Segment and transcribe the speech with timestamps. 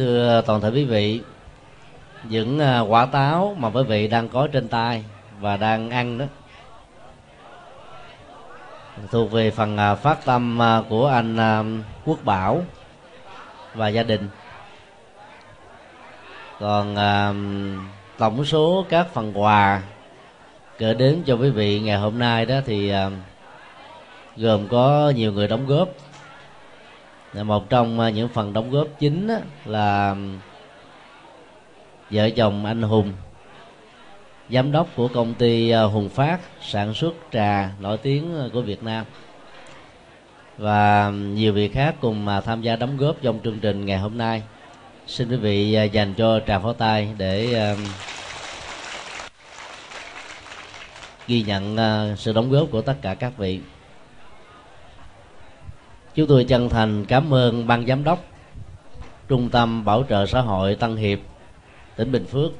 [0.00, 1.20] thưa toàn thể quý vị,
[2.24, 5.04] những à, quả táo mà quý vị đang có trên tay
[5.40, 6.24] và đang ăn đó,
[9.10, 12.62] thuộc về phần à, phát tâm à, của anh Quốc Bảo
[13.74, 14.28] và gia đình.
[16.60, 16.96] Còn
[18.18, 19.82] tổng số các phần quà
[20.78, 22.92] gửi đến cho quý vị ngày hôm nay đó thì
[24.36, 25.88] gồm có nhiều người đóng góp
[27.34, 29.30] một trong à, những phần đóng góp chính
[29.64, 30.16] là
[32.10, 33.12] vợ chồng anh hùng,
[34.50, 38.62] giám đốc của công ty à, hùng phát sản xuất trà nổi tiếng à, của
[38.62, 39.04] việt nam.
[40.58, 44.18] Và nhiều vị khác cùng mà tham gia đóng góp trong chương trình ngày hôm
[44.18, 44.42] nay.
[45.06, 47.54] Xin quý vị dành cho trà pháo tay để
[51.26, 51.76] ghi nhận
[52.16, 53.60] sự đóng góp của tất cả các vị
[56.20, 58.24] chúng tôi chân thành cảm ơn ban giám đốc,
[59.28, 61.18] trung tâm bảo trợ xã hội tân hiệp,
[61.96, 62.50] tỉnh bình phước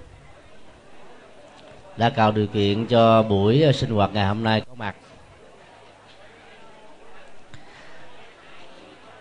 [1.97, 4.95] đã tạo điều kiện cho buổi sinh hoạt ngày hôm nay có mặt.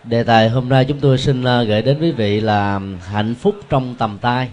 [0.04, 3.54] Đề tài hôm nay chúng tôi xin ờ, gửi đến quý vị là hạnh phúc
[3.68, 4.50] trong tầm tay.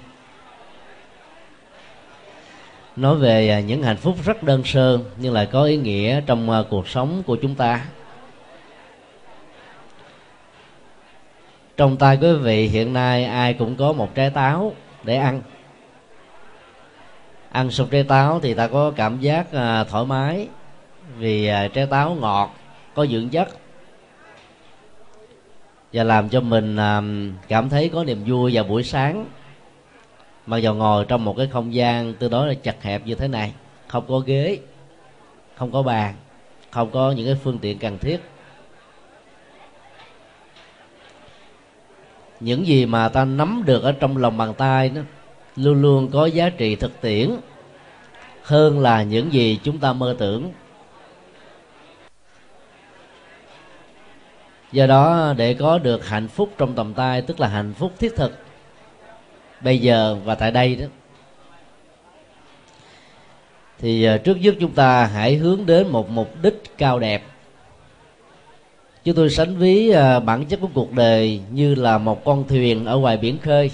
[2.95, 6.63] Nói về những hạnh phúc rất đơn sơ nhưng lại có ý nghĩa trong ờ,
[6.69, 7.85] cuộc sống của chúng ta.
[11.77, 14.73] Trong tay quý vị hiện nay ai cũng có một trái táo
[15.03, 15.41] để ăn.
[17.51, 20.47] Ăn xong trái táo thì ta có cảm giác à, thoải mái
[21.17, 22.55] vì à, trái táo ngọt
[22.93, 23.47] có dưỡng chất.
[25.93, 27.01] Và làm cho mình à,
[27.47, 29.25] cảm thấy có niềm vui vào buổi sáng.
[30.45, 33.27] Mặc dù ngồi trong một cái không gian tương đối là chật hẹp như thế
[33.27, 33.53] này
[33.87, 34.59] không có ghế
[35.55, 36.15] không có bàn
[36.71, 38.21] không có những cái phương tiện cần thiết.
[42.39, 45.01] Những gì mà ta nắm được ở trong lòng bàn tay đó
[45.55, 47.29] luôn luôn có giá trị thực tiễn
[48.43, 50.51] hơn là những gì chúng ta mơ tưởng.
[54.71, 58.15] Do đó, để có được hạnh phúc trong tầm tay, tức là hạnh phúc thiết
[58.15, 58.37] thực,
[59.61, 60.85] bây giờ và tại đây đó,
[63.79, 67.23] thì ờ, trước nhất chúng ta hãy hướng đến một mục đích cao đẹp
[69.07, 72.85] chúng tôi sánh ví à, bản chất của cuộc đời như là một con thuyền
[72.85, 73.71] ở ngoài biển khơi.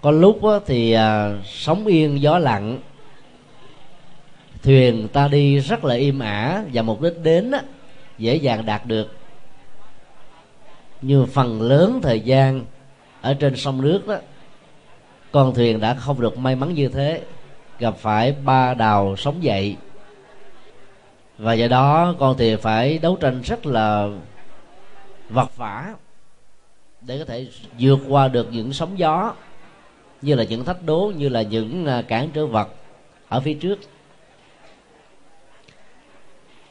[0.00, 2.78] Có lúc thì à, sóng yên, gió lặng.
[4.62, 7.52] Thuyền ta đi rất là im ả và mục đích đến
[8.18, 9.16] dễ dàng đạt được.
[11.02, 12.64] Nhưng phần lớn thời gian
[13.20, 14.16] ở trên sông nước đó,
[15.32, 17.20] con thuyền đã không được may mắn như thế,
[17.78, 19.76] gặp phải ba đào sóng dậy
[21.40, 24.08] và do đó con thì phải đấu tranh rất là
[25.28, 25.94] vật vả
[27.00, 29.34] để có thể vượt qua được những sóng gió
[30.22, 32.68] như là những thách đố, như là những à, cản trở vật
[33.28, 33.78] ở phía trước.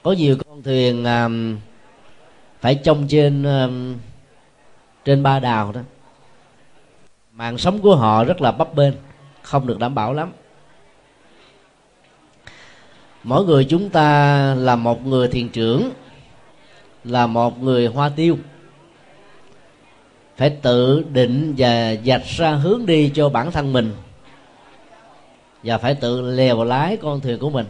[0.04, 1.30] Có nhiều con thuyền à,
[2.62, 3.68] phải trông trên à,
[5.06, 5.82] trên ba đào đó.
[7.32, 8.94] Mạng sống của họ rất là bấp bênh,
[9.42, 10.32] không được đảm bảo lắm
[13.30, 15.92] mỗi người chúng ta là một người thiền trưởng,
[17.04, 18.38] là một người hoa tiêu.
[20.38, 23.94] Phải tự định và dạch ra hướng đi cho bản thân mình.
[25.64, 27.66] Và phải tự lèo lái con thuyền của mình.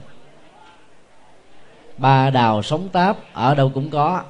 [1.98, 4.24] Ba đào sống táp ở đâu cũng có.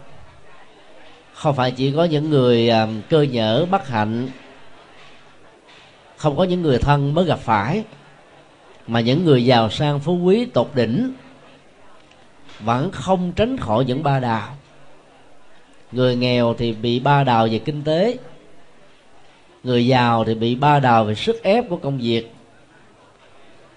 [1.34, 4.30] Không phải chỉ có những người à, cơ nhở, bất hạnh.
[6.18, 7.84] Không có những người thân mới gặp phải
[8.90, 11.14] mà những người giàu sang phú quý tột đỉnh
[12.60, 14.56] vẫn không tránh khỏi những ba đào.
[15.92, 18.18] Người nghèo thì bị ba đào về kinh tế,
[19.64, 22.34] người giàu thì bị ba đào về sức ép của công việc.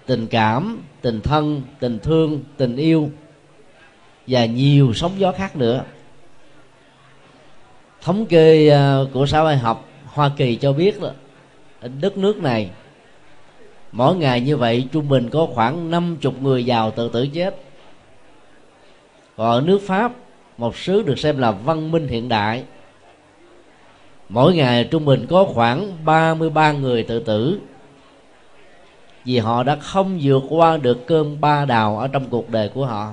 [0.07, 3.11] Tình cảm, tình thân, tình thương, tình yêu
[4.27, 5.85] và nhiều sóng gió khác nữa.
[8.01, 11.13] Thống kê ờ, của xã hội học hoa kỳ cho biết là
[12.01, 12.71] đất nước này
[13.93, 17.57] mỗi ngày như vậy, trung bình có khoảng năm chục người giàu tự tử chết.
[19.37, 20.13] Còn ở nước pháp,
[20.59, 22.65] một xứ được xem là văn minh hiện đại.
[24.29, 27.61] Mỗi ngày trung bình có khoảng 33 người tự tử.
[29.25, 32.87] Vì họ đã không vượt qua được cơn ba đào ở trong cuộc đời của
[32.87, 33.13] họ.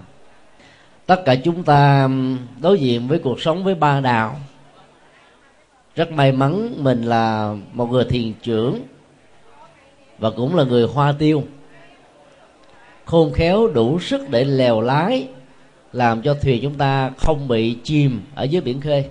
[1.05, 2.09] Tất cả chúng ta
[2.61, 4.35] đối diện với cuộc sống với ba đào.
[5.95, 8.79] Rất may mắn mình là một người thiền trưởng
[10.19, 11.43] và cũng là người hoa tiêu.
[13.05, 15.27] Khôn khéo đủ sức để lèo lái,
[15.93, 19.05] làm cho thuyền chúng ta không bị chìm ở dưới biển khơi.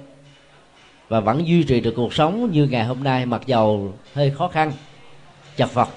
[1.09, 4.49] Và vẫn duy trì được cuộc sống như ngày hôm nay, mặc dầu hơi khó
[4.49, 4.73] khăn,
[5.57, 5.89] chật vật.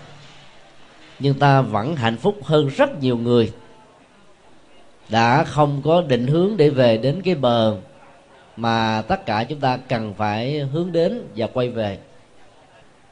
[1.19, 3.52] Nhưng ta vẫn hạnh phúc hơn rất nhiều người.
[5.10, 7.78] Đã không có định hướng để về đến cái bờ
[8.57, 11.98] mà tất cả chúng ta cần phải hướng đến và quay về.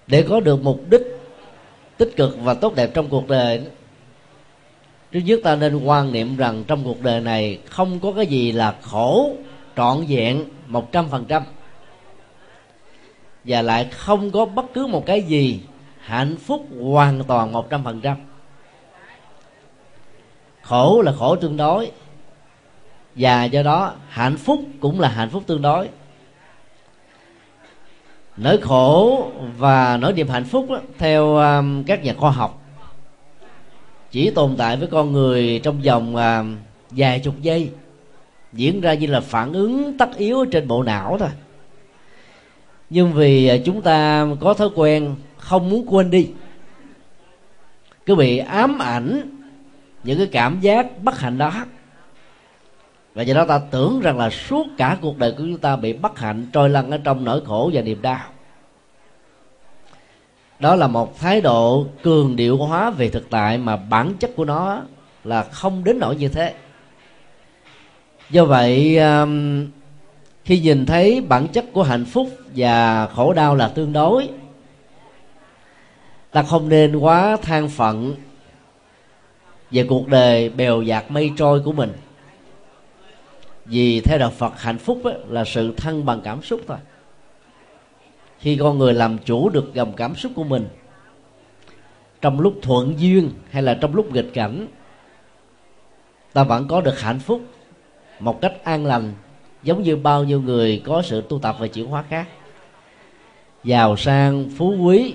[0.07, 1.18] Để có được mục đích
[1.99, 3.61] tích cực và tốt đẹp trong cuộc đời.
[5.11, 8.51] Trước nhất ta nên quan niệm rằng trong cuộc đời này không có cái gì
[8.51, 9.31] là khổ,
[9.75, 11.43] trọn vẹn, một trăm phần trăm.
[13.43, 15.59] Và lại không có bất cứ một cái gì
[15.99, 18.17] hạnh phúc hoàn toàn một trăm phần trăm.
[20.61, 21.91] Khổ là khổ tương đối,
[23.15, 25.89] và do đó hạnh phúc cũng là hạnh phúc tương đối
[28.39, 29.27] nỗi khổ
[29.57, 32.61] và nỗi niềm hạnh phúc đó, theo um, các nhà khoa học
[34.11, 36.57] chỉ tồn tại với con người trong vòng um,
[36.89, 37.69] vài chục giây
[38.53, 41.29] diễn ra như là phản ứng tất yếu trên bộ não thôi.
[42.89, 46.29] Nhưng vì à, chúng ta có thói quen không muốn quên đi
[48.05, 49.21] cứ bị ám ảnh
[50.03, 51.65] những cái cảm giác bất hạnh đó
[53.19, 55.93] và do đó ta tưởng rằng là suốt cả cuộc đời của chúng ta bị
[55.93, 58.19] bất hạnh, trôi lăn ở trong nỗi khổ và niềm đau.
[60.59, 64.45] Đó là một thái độ cường điệu hóa về thực tại mà bản chất của
[64.45, 64.81] nó
[65.23, 66.53] là không đến nỗi như thế.
[68.29, 69.67] Do vậy um,
[70.43, 74.29] khi nhìn thấy bản chất của hạnh phúc và khổ đau là tương đối,
[76.31, 78.15] ta không nên quá than phận
[79.71, 81.91] về cuộc đời bèo dạt mây trôi của mình
[83.69, 86.77] vì theo đạo Phật hạnh phúc là sự thăng bằng cảm xúc thôi.
[88.39, 90.67] Khi con người làm chủ được dòng cảm xúc của mình,
[92.21, 94.67] trong lúc thuận duyên hay là trong lúc nghịch cảnh,
[96.33, 97.41] ta vẫn có được hạnh phúc
[98.19, 99.13] một cách an lành,
[99.63, 102.27] giống như bao nhiêu người có sự tu tập và chuyển hóa khác.
[103.63, 105.13] Giàu sang, phú quý,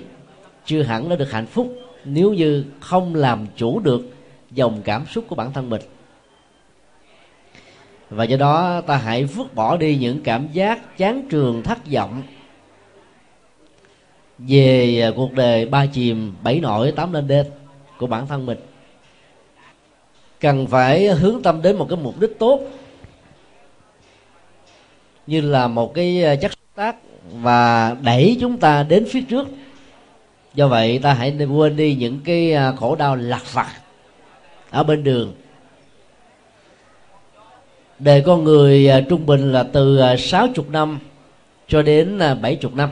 [0.65, 1.75] chưa hẳn đã được hạnh phúc
[2.05, 4.01] nếu như không làm chủ được
[4.51, 5.81] dòng cảm xúc của bản thân mình
[8.15, 12.23] và do đó ta hãy vứt bỏ đi những cảm giác chán trường thất vọng.
[14.37, 17.45] Về à, cuộc đời ba chìm bảy nổi tám lên đêm
[17.97, 18.57] của bản thân mình,
[20.39, 22.61] cần phải hướng tâm đến một cái mục đích tốt
[25.27, 26.95] như là một cái à, chất xúc tác
[27.31, 29.47] và đẩy chúng ta đến phía trước.
[30.53, 33.71] Do vậy ta hãy quên đi những cái à, khổ đau lặt vặt
[34.69, 35.33] ở bên đường
[37.99, 40.99] đời con người à, trung bình là từ à, sáu chục năm
[41.67, 42.89] cho đến à, bảy chục năm.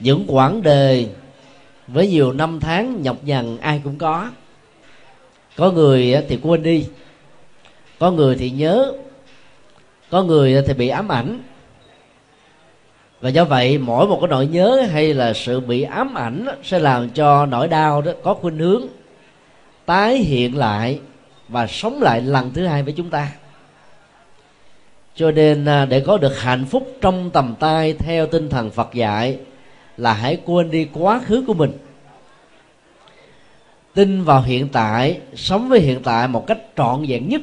[0.00, 1.08] Những quãng đời
[1.86, 4.30] với nhiều năm tháng nhọc nhằn ai cũng có.
[5.56, 6.86] Có người à, thì quên đi
[7.98, 8.92] có người thì nhớ
[10.10, 11.40] có người à, thì bị ám ảnh.
[13.20, 16.78] Và do vậy mỗi một cái nỗi nhớ hay là sự bị ám ảnh sẽ
[16.78, 18.86] làm cho nỗi đau đó có khuynh hướng
[19.86, 21.00] tái hiện lại
[21.48, 23.32] và sống lại lần thứ hai với chúng ta.
[25.14, 28.94] Cho nên à, để có được hạnh phúc trong tầm tay theo tinh thần Phật
[28.94, 29.38] dạy
[29.96, 31.72] là hãy quên đi quá khứ của mình.
[33.94, 37.40] Tin vào hiện tại, sống với hiện tại một cách trọn vẹn nhất.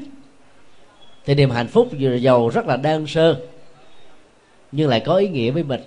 [1.25, 3.39] Thì niềm hạnh phúc dù giàu rất là đơn sơ,
[4.71, 5.81] nhưng lại có ý nghĩa với mình.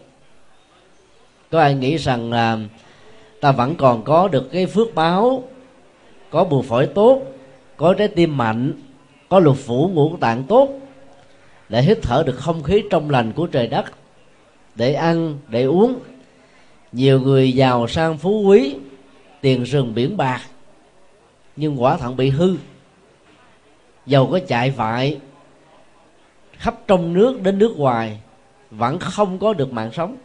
[1.51, 2.59] Có ai nghĩ rằng là
[3.41, 5.43] ta vẫn còn có được cái phước báo,
[6.31, 7.23] có bù phổi tốt
[7.79, 8.73] có trái tim mạnh,
[9.29, 10.69] có lục phủ ngũ tạng tốt
[11.69, 13.85] để hít thở được không khí trong lành của trời đất.
[14.75, 15.99] Để ăn, để uống,
[16.93, 18.75] nhiều người giàu sang phú quý,
[19.41, 20.41] tiền rừng biển bạc,
[21.57, 22.57] nhưng quả thận bị hư.
[24.07, 25.19] Dầu có chạy vại
[26.53, 28.19] khắp trong nước đến nước ngoài,
[28.71, 30.17] vẫn không có được mạng sống.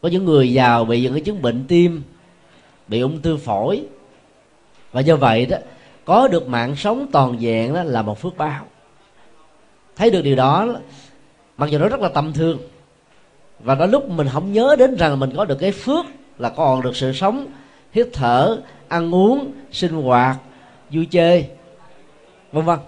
[0.00, 2.02] Có những người giàu bị những cái chứng bệnh tim,
[2.88, 3.82] bị ung thư phổi.
[4.92, 5.56] Và do vậy đó
[6.06, 8.64] có được mạng sống toàn vẹn đó là một phước báo.
[9.96, 10.66] Thấy được điều đó,
[11.56, 12.58] mặc dù nó rất là tâm thương
[13.60, 16.06] và đó lúc mình không nhớ đến rằng mình có được cái phước
[16.38, 17.46] là còn được sự sống,
[17.92, 18.58] hít thở,
[18.88, 20.36] ăn uống, sinh hoạt,
[20.90, 21.48] vui chơi,
[22.52, 22.78] vân vân.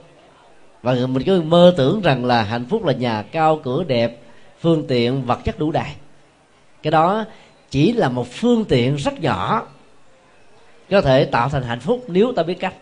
[0.83, 4.21] Và mình cứ mơ tưởng rằng là hạnh phúc là nhà cao, cửa đẹp,
[4.61, 5.91] phương tiện, vật chất đủ đầy.
[6.83, 7.25] Cái đó
[7.71, 9.67] chỉ là một phương tiện rất nhỏ,
[10.91, 12.75] có thể tạo thành hạnh phúc nếu ta biết cách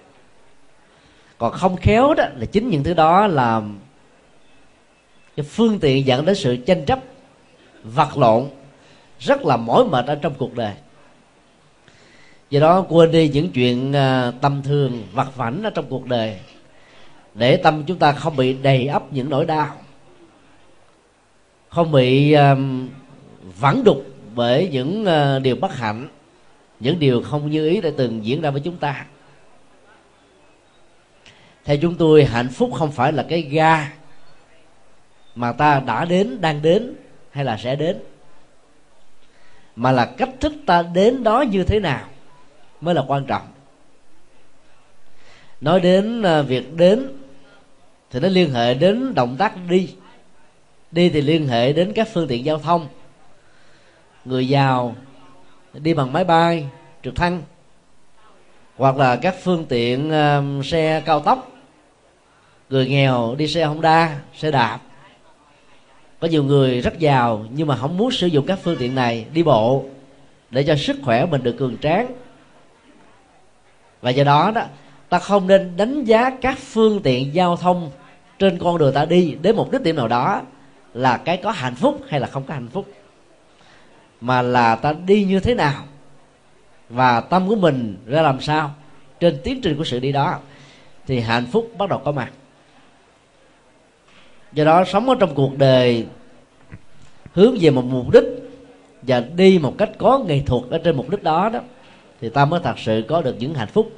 [1.38, 3.62] còn không khéo đó là chính những thứ đó là
[5.36, 6.98] cái phương tiện dẫn đến sự tranh chấp
[7.82, 8.46] vật lộn
[9.18, 10.74] rất là mỏi mệt ở trong cuộc đời.
[12.50, 16.36] Do đó quên đi những chuyện à, tâm thường vặt vảnh ở trong cuộc đời
[17.34, 19.70] để tâm chúng ta không bị đầy ắp những nỗi đau
[21.68, 22.88] không bị um,
[23.60, 26.08] vắng đục bởi những uh, điều bất hạnh
[26.80, 29.06] những điều không như ý đã từng diễn ra với chúng ta
[31.66, 33.92] theo chúng tôi hạnh phúc không phải là cái ga
[35.34, 36.94] mà ta đã đến đang đến
[37.30, 37.98] hay là sẽ đến
[39.76, 42.08] mà là cách thức ta đến đó như thế nào
[42.80, 43.42] mới là quan trọng.
[45.60, 47.08] Nói đến à, việc đến
[48.10, 49.94] thì nó liên hệ đến động tác đi.
[50.90, 52.88] Đi thì liên hệ đến các phương tiện giao thông.
[54.24, 54.96] Người giàu
[55.72, 56.66] đi bằng máy bay
[57.02, 57.42] trực thăng
[58.76, 61.55] hoặc là các phương tiện uh, xe cao tốc
[62.70, 64.78] người nghèo đi xe honda, xe đạp.
[66.20, 69.26] Có nhiều người rất giàu nhưng mà không muốn sử dụng các phương tiện này
[69.32, 69.84] đi bộ
[70.50, 72.06] để cho sức khỏe mình được cường tráng.
[74.02, 74.62] Và do đó đó,
[75.08, 77.90] ta không nên đánh giá các phương tiện giao thông
[78.38, 80.42] trên con đường ta đi đến một đích điểm nào đó
[80.94, 82.86] là cái có hạnh phúc hay là không có hạnh phúc.
[84.20, 85.84] Mà là ta đi như thế nào
[86.88, 88.74] và tâm của mình ra làm sao
[89.20, 90.38] trên tiến trình của sự đi đó
[91.06, 92.30] thì hạnh phúc bắt đầu có mặt
[94.56, 96.06] do đó sống ở trong cuộc đời,
[97.32, 98.24] hướng về một mục đích
[99.02, 101.60] và đi một cách có nghệ thuật ở trên mục đích đó đó,
[102.20, 103.92] thì ta mới thật sự có được những hạnh phúc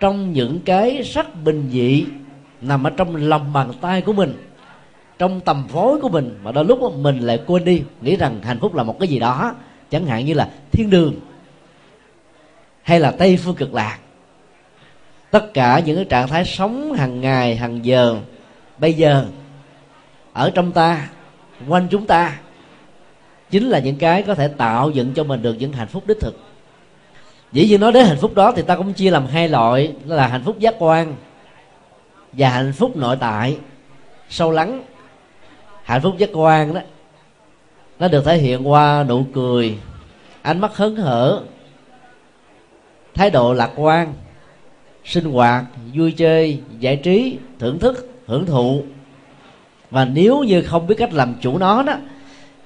[0.00, 2.04] trong những cái sắc bình dị
[2.60, 4.34] nằm ở trong lòng bàn tay của mình,
[5.18, 8.58] trong tầm phối của mình, mà đôi lúc mình lại quên đi, nghĩ rằng hạnh
[8.60, 9.54] phúc là một cái gì đó,
[9.90, 11.14] chẳng hạn như là thiên đường
[12.82, 13.98] hay là tây phương cực lạc.
[15.30, 18.16] Tất cả những cái trạng thái sống hàng ngày, hàng giờ,
[18.78, 19.26] bây giờ
[20.32, 21.08] ở trong ta,
[21.68, 22.38] quanh chúng ta,
[23.50, 26.20] chính là những cái có thể tạo dựng cho mình được những hạnh phúc đích
[26.20, 26.38] thực.
[27.52, 30.16] Dĩ nhiên nói đến hạnh phúc đó thì ta cũng chia làm hai loại, đó
[30.16, 31.14] là hạnh phúc giác quan
[32.32, 33.58] và hạnh phúc nội tại.
[34.28, 34.82] Sâu lắng,
[35.82, 36.80] hạnh phúc giác quan đó,
[37.98, 39.78] nó được thể hiện qua nụ cười,
[40.42, 41.42] ánh mắt hớn hở,
[43.14, 44.14] thái độ lạc quan,
[45.04, 48.82] sinh hoạt, vui chơi, giải trí, thưởng thức, hưởng thụ
[49.90, 51.94] và nếu như không biết cách làm chủ nó đó,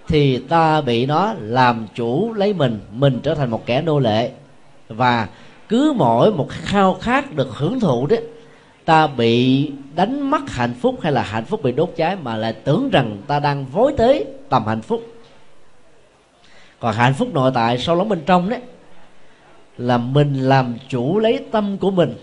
[0.09, 4.31] thì ta bị nó làm chủ lấy mình mình trở thành một kẻ nô lệ.
[4.88, 5.29] Và
[5.69, 8.23] cứ mỗi một khao khát được hưởng thụ đấy
[8.85, 12.52] ta bị đánh mất hạnh phúc hay là hạnh phúc bị đốt cháy mà lại
[12.52, 15.02] tưởng rằng ta đang vối tới tầm hạnh phúc.
[16.81, 18.61] Còn hạnh phúc nội tại sâu lắng bên trong đấy
[19.79, 22.14] là mình làm chủ lấy tâm của mình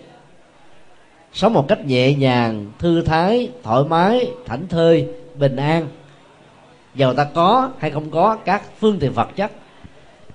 [1.33, 5.87] sống một cách nhẹ nhàng, thư thái, thoải mái, thảnh thơi, bình an.
[6.95, 9.51] Giàu ta có hay không có, các phương tiện vật chất,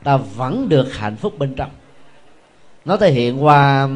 [0.02, 1.70] ta vẫn được hạnh phúc bên trong.
[2.84, 3.88] Nó thể hiện qua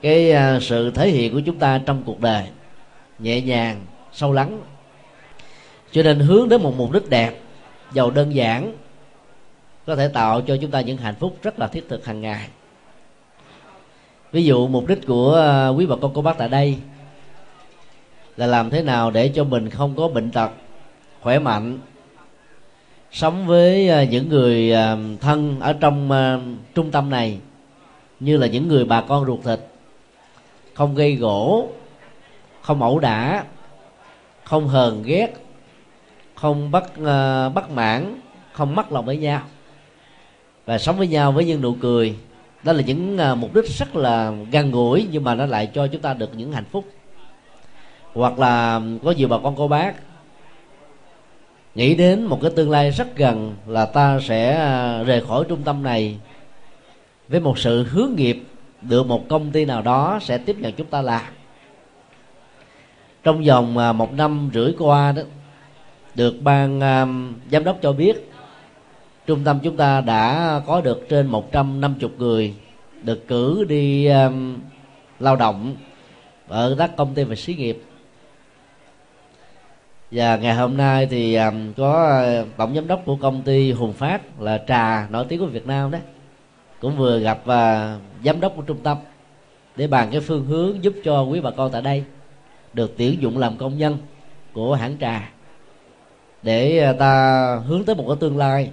[0.00, 2.44] cái à, sự thể hiện của chúng ta trong cuộc đời,
[3.18, 3.80] nhẹ nhàng,
[4.12, 4.60] sâu lắng.
[5.92, 7.40] Cho nên hướng đến một mục đích đẹp,
[7.92, 8.72] giàu đơn giản,
[9.86, 12.48] có thể tạo cho chúng ta những hạnh phúc rất là thiết thực hàng ngày
[14.32, 16.78] ví dụ mục đích của ờ, quý bà con cô bác tại đây
[18.36, 20.50] là làm thế nào để cho mình không có bệnh tật
[21.20, 21.78] khỏe mạnh
[23.12, 26.10] sống với ờ, những người ờ, thân ở trong
[26.74, 27.38] trung tâm này
[28.20, 29.60] như là những người bà con ruột thịt.
[30.74, 31.68] Không gây gỗ
[32.60, 33.44] không ẩu đả
[34.44, 35.34] không hờn ghét
[36.34, 38.20] không bắt uh, bắt mãn
[38.52, 39.42] không mất lòng với nhau.
[40.66, 42.16] Và sống với nhau với những nụ cười
[42.62, 45.86] đó là những à, mục đích rất là gần gũi nhưng mà nó lại cho
[45.86, 46.84] chúng ta được những hạnh phúc.
[48.14, 49.94] Hoặc là có nhiều bà con cô bác
[51.74, 55.62] nghĩ đến một cái tương lai rất gần là ta sẽ à, rời khỏi trung
[55.62, 56.18] tâm này
[57.28, 58.42] với một sự hướng nghiệp
[58.82, 61.22] được một công ty nào đó sẽ tiếp nhận chúng ta làm.
[63.22, 65.22] Trong vòng à, một năm rưỡi qua đó
[66.14, 68.27] được ban um, giám đốc cho biết
[69.28, 72.54] trung tâm chúng ta đã có được trên 150 người
[73.02, 74.58] được cử đi um,
[75.20, 75.76] lao động
[76.48, 77.82] ở các công ty về xí nghiệp.
[80.10, 83.92] Và ngày hôm nay thì um, có uh, tổng giám đốc của công ty Hùng
[83.92, 85.98] Phát là trà nổi tiếng của Việt Nam đó
[86.80, 88.96] cũng vừa gặp uh, giám đốc của trung tâm
[89.76, 92.04] để bàn cái phương hướng giúp cho quý bà con tại đây
[92.72, 93.98] được tuyển dụng làm công nhân
[94.52, 95.30] của hãng trà
[96.42, 98.70] để uh, ta hướng tới một cái tương lai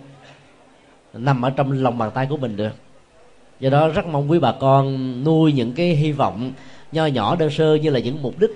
[1.15, 2.75] nằm ở trong lòng bàn tay của mình được.
[3.59, 6.51] Do đó rất mong quý bà con nuôi những cái hy vọng
[6.91, 8.51] nho nhỏ, đơn sơ như là những mục đích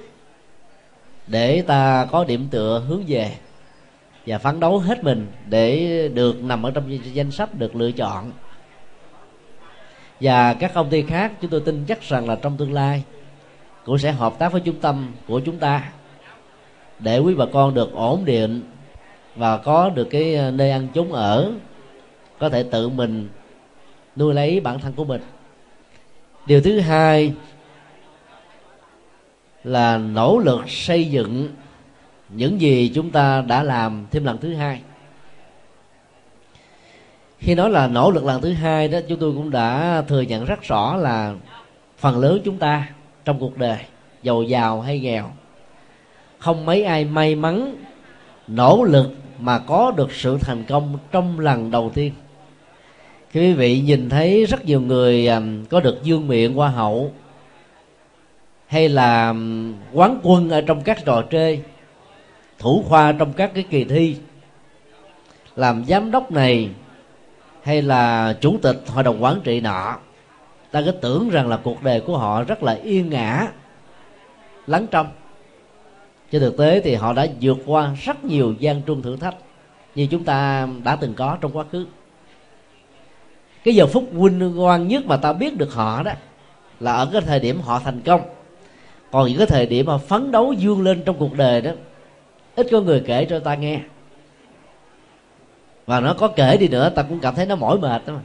[1.28, 3.32] để ta có điểm tựa hướng về
[4.26, 8.32] và phấn đấu hết mình để được nằm ở trong danh sách được lựa chọn.
[10.22, 13.04] Và các công ty khác chúng tôi tin chắc rằng là trong tương lai
[13.86, 15.92] cũng sẽ hợp tác với trung tâm của chúng ta
[17.00, 18.62] để quý bà con được ổn định
[19.36, 21.52] và có được cái nơi ăn chốn ở
[22.40, 23.30] có thể tự mình
[24.16, 25.22] nuôi lấy bản thân của mình.
[26.46, 27.34] Điều thứ hai
[29.64, 31.50] là nỗ lực xây dựng
[32.30, 34.82] những gì chúng ta đã làm thêm lần thứ hai.
[37.40, 40.46] Khi nói là nỗ lực lần thứ hai đó, chúng tôi cũng đã thừa nhận
[40.46, 41.36] rất rõ là
[41.98, 42.90] phần lớn chúng ta
[43.26, 43.78] trong cuộc đời,
[44.24, 45.32] giàu giàu hay nghèo,
[46.38, 47.76] không mấy ai may mắn,
[48.48, 52.14] nỗ lực mà có được sự thành công trong lần đầu tiên
[53.30, 57.12] khi quý vị nhìn thấy rất nhiều người um, có được dương miệng hoa hậu,
[58.68, 61.62] hay là um, quán quân ở trong các trò chơi,
[62.60, 64.16] thủ khoa trong các cái kỳ thi,
[65.56, 66.70] làm giám đốc này,
[67.64, 69.98] hay là chủ tịch hội đồng quản trị nọ,
[70.72, 73.48] ta cứ tưởng rằng là cuộc đời của họ rất là yên ngã,
[74.68, 75.08] lắng trong.
[76.32, 79.36] Trên thực tế thì họ đã vượt qua rất nhiều gian truân thử thách
[79.96, 81.86] như chúng ta đã từng có trong quá khứ
[83.64, 86.12] cái giờ phút vinh quang nhất mà ta biết được họ đó
[86.80, 88.22] là ở cái thời điểm họ thành công.
[89.12, 91.72] Còn những cái thời điểm mà phấn đấu vươn lên trong cuộc đời đó
[92.56, 93.80] ít có người kể cho ta nghe.
[95.86, 98.22] Và nó có kể đi nữa ta cũng cảm thấy nó mỏi mệt đó mà.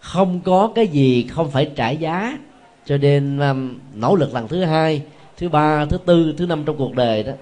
[0.00, 2.38] Không có cái gì không phải trả giá
[2.84, 5.02] cho nên um, nỗ lực lần thứ hai
[5.36, 7.32] thứ ba thứ tư thứ năm trong cuộc đời đó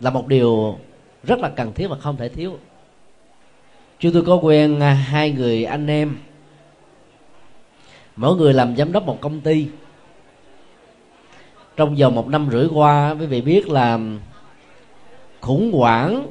[0.00, 0.78] là một điều
[1.22, 2.58] rất là cần thiết và không thể thiếu
[3.98, 6.16] chúng tôi có quen à, hai người anh em.
[8.16, 9.66] Mỗi người làm giám đốc một công ty.
[11.76, 13.98] Trong vòng một năm rưỡi qua, quý vị biết là
[15.40, 16.26] khủng hoảng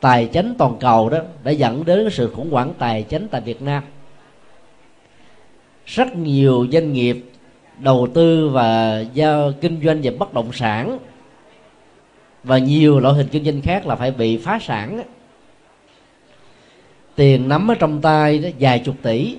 [0.00, 3.62] tài chính toàn cầu đó đã dẫn đến sự khủng hoảng tài chính tại Việt
[3.62, 3.82] Nam.
[5.86, 7.24] Rất nhiều doanh nghiệp
[7.78, 10.98] đầu tư và giao kinh doanh về bất động sản
[12.44, 15.02] và nhiều loại hình kinh doanh khác là phải bị phá sản
[17.16, 19.36] tiền nắm ở trong tay đó vài chục tỷ.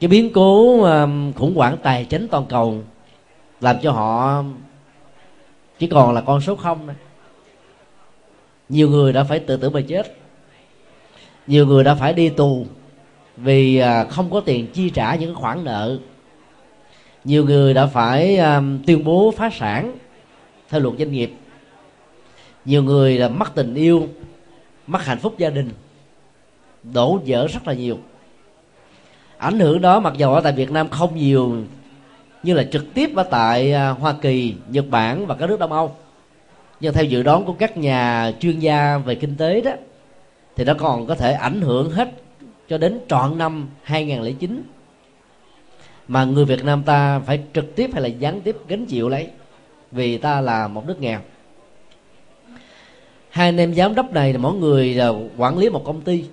[0.00, 2.82] Cái biến cố um, khủng hoảng tài chính toàn cầu
[3.60, 4.54] làm cho họ um,
[5.78, 6.96] chỉ còn là con số không này.
[8.68, 10.16] nhiều người đã phải tự tử mà chết.
[11.46, 12.66] Nhiều người đã phải đi tù
[13.36, 15.98] vì à, không có tiền chi trả những khoản nợ.
[17.24, 19.98] Nhiều người đã phải um, tuyên bố phá sản
[20.68, 21.32] theo luật doanh nghiệp.
[22.64, 24.08] Nhiều người là mất tình yêu
[24.88, 25.70] mất hạnh phúc gia đình
[26.82, 27.98] đổ vỡ rất là nhiều.
[29.38, 31.56] Ảnh hưởng đó mặc dù ở tại Việt Nam không nhiều
[32.42, 35.72] như là trực tiếp ở tại à, Hoa Kỳ, Nhật Bản và các nước Đông
[35.72, 35.96] Âu.
[36.80, 39.72] Nhưng theo dự đoán của các nhà chuyên gia về kinh tế đó
[40.56, 42.08] thì nó còn có thể ảnh hưởng hết
[42.68, 44.62] cho đến trọn năm 2009
[46.08, 49.28] mà người Việt Nam ta phải trực tiếp hay là gián tiếp gánh chịu lấy
[49.92, 51.20] vì ta là một nước nghèo
[53.30, 56.24] hai anh em giám đốc này là mỗi người là quản lý một công ty.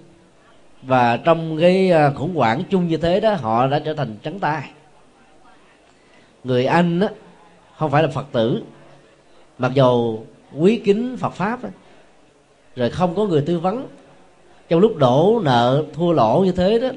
[0.82, 4.40] Và trong cái à, khủng hoảng chung như thế đó họ đã trở thành trắng
[4.40, 4.70] tay.
[6.44, 7.10] Người anh á,
[7.78, 8.62] không phải là phật tử.
[9.58, 10.20] Mặc dù
[10.58, 11.70] quý kính phật pháp đó,
[12.76, 13.88] rồi không có người tư vấn
[14.70, 16.88] trong lúc đổ nợ thua lỗ như thế đó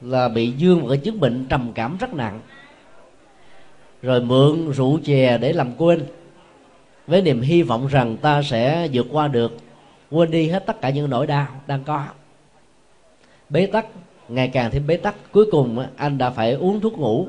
[0.00, 2.40] là bị dương một cái chứng bệnh trầm cảm rất nặng.
[4.02, 6.06] Rồi mượn rượu chè để làm quên
[7.06, 9.56] với niềm hy vọng rằng ta sẽ vượt qua được,
[10.10, 12.04] quên đi hết tất cả những nỗi đau đang có.
[13.48, 13.86] Bế tắc,
[14.28, 15.14] ngày càng thêm bế tắc.
[15.32, 17.26] Cuối cùng, anh đã phải uống thuốc ngủ.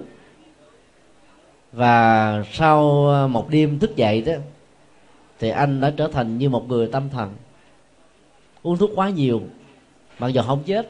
[1.71, 4.33] Và sau một đêm thức dậy đó,
[5.39, 7.33] thì anh đã trở thành như một người tâm thần.
[8.63, 9.41] Uống thuốc quá nhiều,
[10.19, 10.89] mặc dù không chết,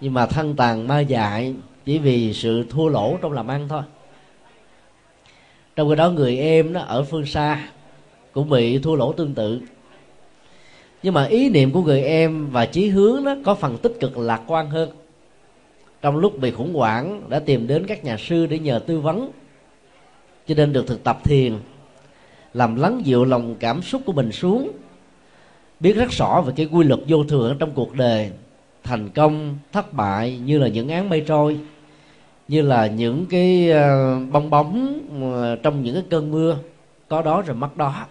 [0.00, 3.82] nhưng mà thân tàn ma dại chỉ vì sự thua lỗ trong làm ăn thôi
[5.80, 7.68] trong khi đó người em nó ở phương xa
[8.32, 9.60] cũng bị thua lỗ tương tự.
[11.02, 14.18] Nhưng mà ý niệm của người em và chí hướng đó có phần tích cực
[14.18, 14.90] lạc quan hơn.
[16.02, 19.30] Trong lúc bị khủng hoảng đã tìm đến các nhà sư để nhờ tư vấn,
[20.46, 21.54] cho nên được thực tập thiền,
[22.54, 24.70] làm lắng dịu lòng cảm xúc của mình xuống,
[25.80, 28.30] biết rất rõ về cái quy luật vô thường trong cuộc đời,
[28.82, 31.58] thành công, thất bại như là những án mây trôi
[32.50, 34.98] như là những cái ờ, bong bóng
[35.34, 36.56] ờ, trong những cái cơn mưa,
[37.08, 38.06] có đó rồi mất đó.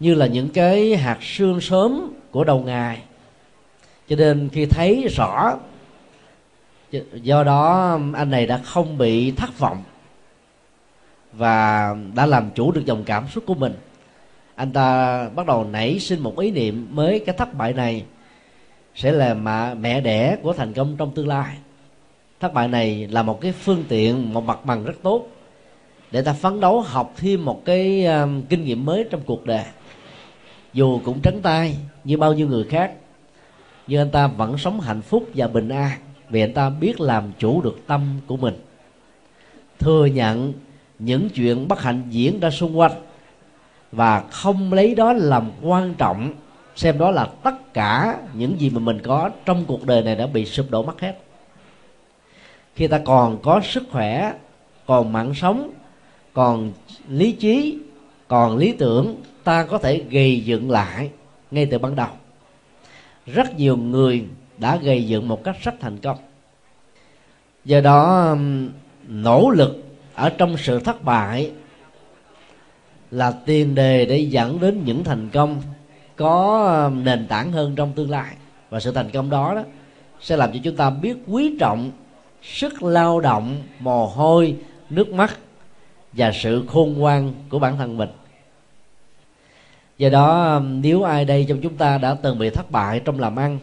[0.00, 3.02] Như là những cái hạt sương sớm của đầu ngày.
[4.08, 5.58] Cho nên khi thấy rõ,
[7.12, 9.82] do đó anh này đã không bị thất vọng
[11.32, 13.74] và đã làm chủ được dòng cảm xúc của mình.
[14.54, 18.04] Anh ta bắt đầu nảy sinh một ý niệm mới, cái thất bại này
[18.94, 19.34] sẽ là
[19.74, 21.56] mẹ đẻ của thành công trong tương lai
[22.40, 25.26] thất bại này là một cái phương tiện một mặt bằng rất tốt
[26.10, 29.64] để ta phấn đấu học thêm một cái um, kinh nghiệm mới trong cuộc đời.
[30.72, 32.92] Dù cũng trắng tay như bao nhiêu người khác
[33.86, 35.90] nhưng anh ta vẫn sống hạnh phúc và bình an
[36.28, 38.54] vì anh ta biết làm chủ được tâm của mình.
[39.78, 40.52] Thừa nhận
[40.98, 42.92] những chuyện bất hạnh diễn ra xung quanh
[43.92, 46.34] và không lấy đó làm quan trọng
[46.76, 50.26] xem đó là tất cả những gì mà mình có trong cuộc đời này đã
[50.26, 51.25] bị sụp đổ mất hết
[52.76, 54.34] khi ta còn có sức khỏe
[54.86, 55.70] còn mạng sống
[56.32, 56.72] còn
[57.08, 57.78] lý trí
[58.28, 61.10] còn lý tưởng ta có thể gây dựng lại
[61.50, 62.08] ngay từ ban đầu.
[63.26, 64.24] Rất nhiều người
[64.58, 66.18] đã gây dựng một cách rất thành công.
[67.64, 68.34] Do đó
[69.08, 69.84] nỗ lực
[70.14, 71.50] ở trong sự thất bại
[73.10, 75.62] là tiền đề để dẫn đến những thành công
[76.16, 78.34] có nền tảng hơn trong tương lai.
[78.70, 79.62] Và sự thành công đó, đó
[80.20, 81.90] sẽ làm cho chúng ta biết quý trọng
[82.46, 84.56] sức lao động, mồ hôi,
[84.90, 85.38] nước mắt
[86.12, 88.08] và sự khôn ngoan của bản thân mình.
[89.98, 93.20] Do đó um, nếu ai đây trong chúng ta đã từng bị thất bại trong
[93.20, 93.58] làm ăn,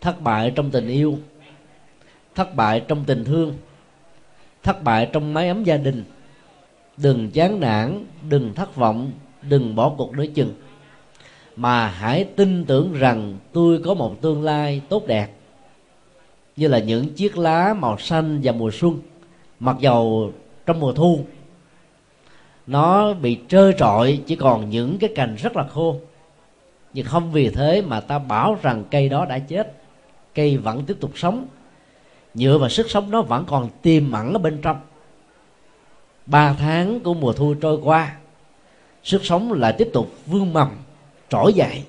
[0.00, 1.18] thất bại trong tình yêu,
[2.34, 3.54] thất bại trong tình thương,
[4.62, 6.04] thất bại trong mái ấm gia đình,
[6.96, 10.54] đừng chán nản, đừng thất vọng, đừng bỏ cuộc đối chừng.
[11.56, 15.28] Mà hãy tin tưởng rằng tôi có một tương lai tốt đẹp
[16.56, 19.00] như là những chiếc lá màu xanh vào mùa xuân,
[19.60, 20.32] mặc dầu
[20.66, 21.24] trong mùa thu.
[22.66, 25.96] Nó bị trơ trọi, chỉ còn những cái cành rất là khô.
[26.94, 29.72] Nhưng không vì thế mà ta bảo rằng cây đó đã chết.
[30.34, 31.46] Cây vẫn tiếp tục sống.
[32.34, 34.80] Nhựa và sức sống nó vẫn còn tiềm ẩn ở bên trong.
[36.26, 38.16] Ba tháng của mùa thu trôi qua,
[39.04, 40.68] sức sống lại tiếp tục vươn mầm,
[41.28, 41.82] trỗi dậy.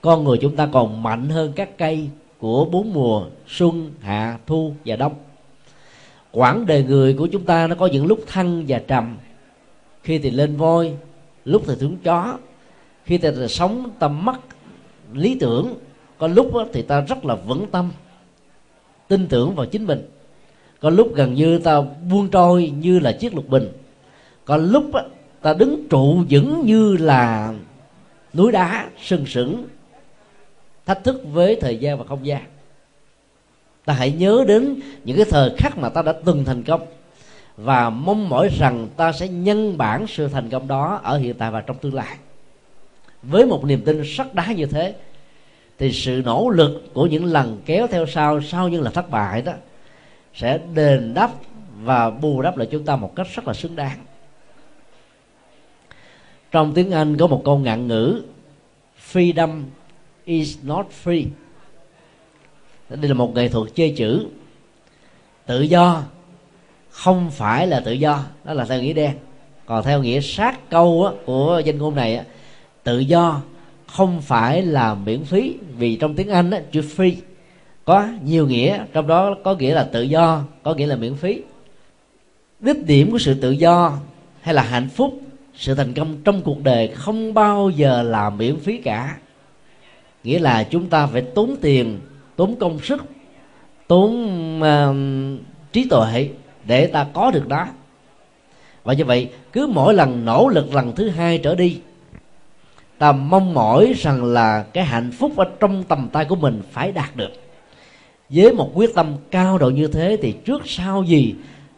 [0.00, 2.08] Con người chúng ta còn mạnh hơn các cây
[2.42, 5.14] của bốn mùa xuân, hạ, thu và đông.
[6.30, 9.16] Quãng đời người của chúng ta nó có những lúc thăng và trầm.
[10.02, 10.92] Khi thì lên voi,
[11.44, 12.38] lúc thì xuống chó.
[13.04, 14.40] Khi thì sống tâm mắt,
[15.12, 15.74] lý tưởng.
[16.18, 17.90] Có lúc thì ta rất là vững tâm,
[19.08, 20.08] tin tưởng vào chính mình.
[20.80, 23.68] Có lúc gần như ta buông trôi như là chiếc lục bình.
[24.44, 24.84] Có lúc
[25.42, 27.54] ta đứng trụ vững như là
[28.34, 29.64] núi đá sừng sững
[30.94, 32.42] thách thức với thời gian và không gian.
[33.84, 36.86] Ta hãy nhớ đến những cái thời khắc mà ta đã từng thành công
[37.56, 41.50] và mong mỏi rằng ta sẽ nhân bản sự thành công đó ở hiện tại
[41.50, 42.16] và trong tương lai.
[43.22, 44.94] Với một niềm tin sắt đá như thế,
[45.78, 49.42] thì sự nỗ lực của những lần kéo theo sau sau những lần thất bại
[49.42, 49.52] đó,
[50.34, 51.30] sẽ đền đáp
[51.82, 53.98] và bù đắp lại chúng ta một cách rất là xứng đáng.
[56.50, 58.22] Trong tiếng anh có một câu ngạn ngữ,
[59.12, 59.62] freedom
[60.24, 61.26] is not free.
[62.88, 64.26] Đây là một nghệ thuật chơi chữ.
[65.46, 66.02] Tự do
[66.90, 69.12] không phải là tự do đó là theo nghĩa đen.
[69.66, 72.24] Còn theo nghĩa sát câu á, của danh ngôn này á,
[72.82, 73.40] tự do
[73.86, 77.14] không phải là miễn phí vì trong tiếng anh á, chữ free
[77.84, 81.42] có nhiều nghĩa trong đó có nghĩa là tự do có nghĩa là miễn phí.
[82.60, 83.98] Đích điểm của sự tự do
[84.40, 85.20] hay là hạnh phúc
[85.54, 89.18] sự thành công trong cuộc đời không bao giờ là miễn phí cả
[90.24, 92.00] nghĩa là chúng ta phải tốn tiền
[92.36, 93.04] tốn công sức
[93.86, 94.12] tốn
[94.60, 94.96] uh,
[95.72, 96.28] trí tuệ
[96.64, 97.66] để ta có được đó
[98.84, 101.80] và như vậy cứ mỗi lần nỗ lực lần thứ hai trở đi
[103.02, 106.92] ta mong mỏi rằng là cái hạnh phúc ở trong tầm tay của mình phải
[106.92, 107.30] đạt được.
[108.28, 111.34] Với một quyết tâm cao độ như thế thì trước sau gì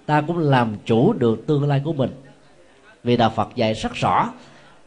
[0.07, 2.11] ta cũng làm chủ được tương lai của mình.
[3.04, 4.33] Vì đạo phật dạy rất rõ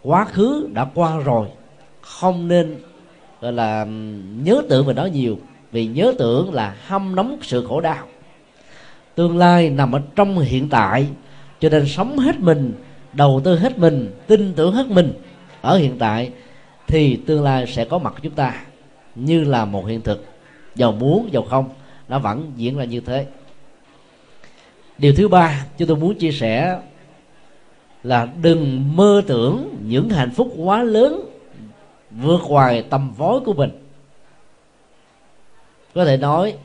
[0.04, 1.48] quá khứ đã qua rồi
[2.02, 2.76] không nên
[3.42, 3.86] gọi là
[4.44, 5.40] nhớ tưởng về nó nhiều.
[5.72, 8.08] Vì nhớ tưởng là hâm nóng sự khổ đau.
[9.16, 11.08] Tương lai nằm ở trong hiện tại,
[11.60, 12.74] cho nên sống hết mình,
[13.14, 15.14] đầu tư hết mình, tin tưởng hết mình
[15.62, 16.32] ở hiện tại,
[16.88, 18.54] thì tương lai sẽ có mặt chúng ta
[19.16, 20.26] như là một hiện thực.
[20.76, 21.70] Giàu muốn, giàu không,
[22.08, 23.26] nó vẫn diễn ra như thế.
[24.98, 26.80] Điều thứ ba, chúng tôi muốn chia sẻ
[28.04, 31.27] là đừng mơ tưởng những hạnh phúc quá lớn
[32.12, 33.70] vượt ngoài tầm vói của mình.
[35.96, 36.56] Có thể nói,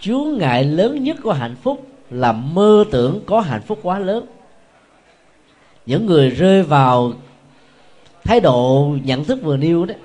[0.00, 4.26] chướng ngại lớn nhất của hạnh phúc là mơ tưởng có hạnh phúc quá lớn.
[5.86, 7.12] Những người rơi vào
[8.24, 9.96] thái độ nhận thức vừa nêu đấy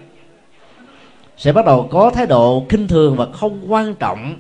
[1.38, 4.36] sẽ bắt đầu có thái độ khinh thường và không quan trọng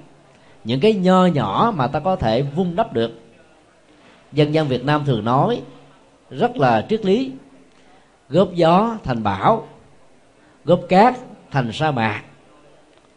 [0.63, 3.19] những cái nho nhỏ mà ta có thể vun đắp được.
[4.31, 5.61] Dân gian việt nam thường nói
[6.29, 7.31] rất là triết lý,
[8.29, 9.67] góp gió thành bão
[10.65, 11.15] góp cát
[11.51, 12.23] thành sa mạc.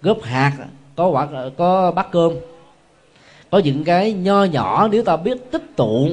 [0.03, 0.53] Góp hạt
[0.97, 2.33] có quả, có bát cơm.
[3.51, 6.11] Có những cái nho nhỏ, nếu ta biết tích tụ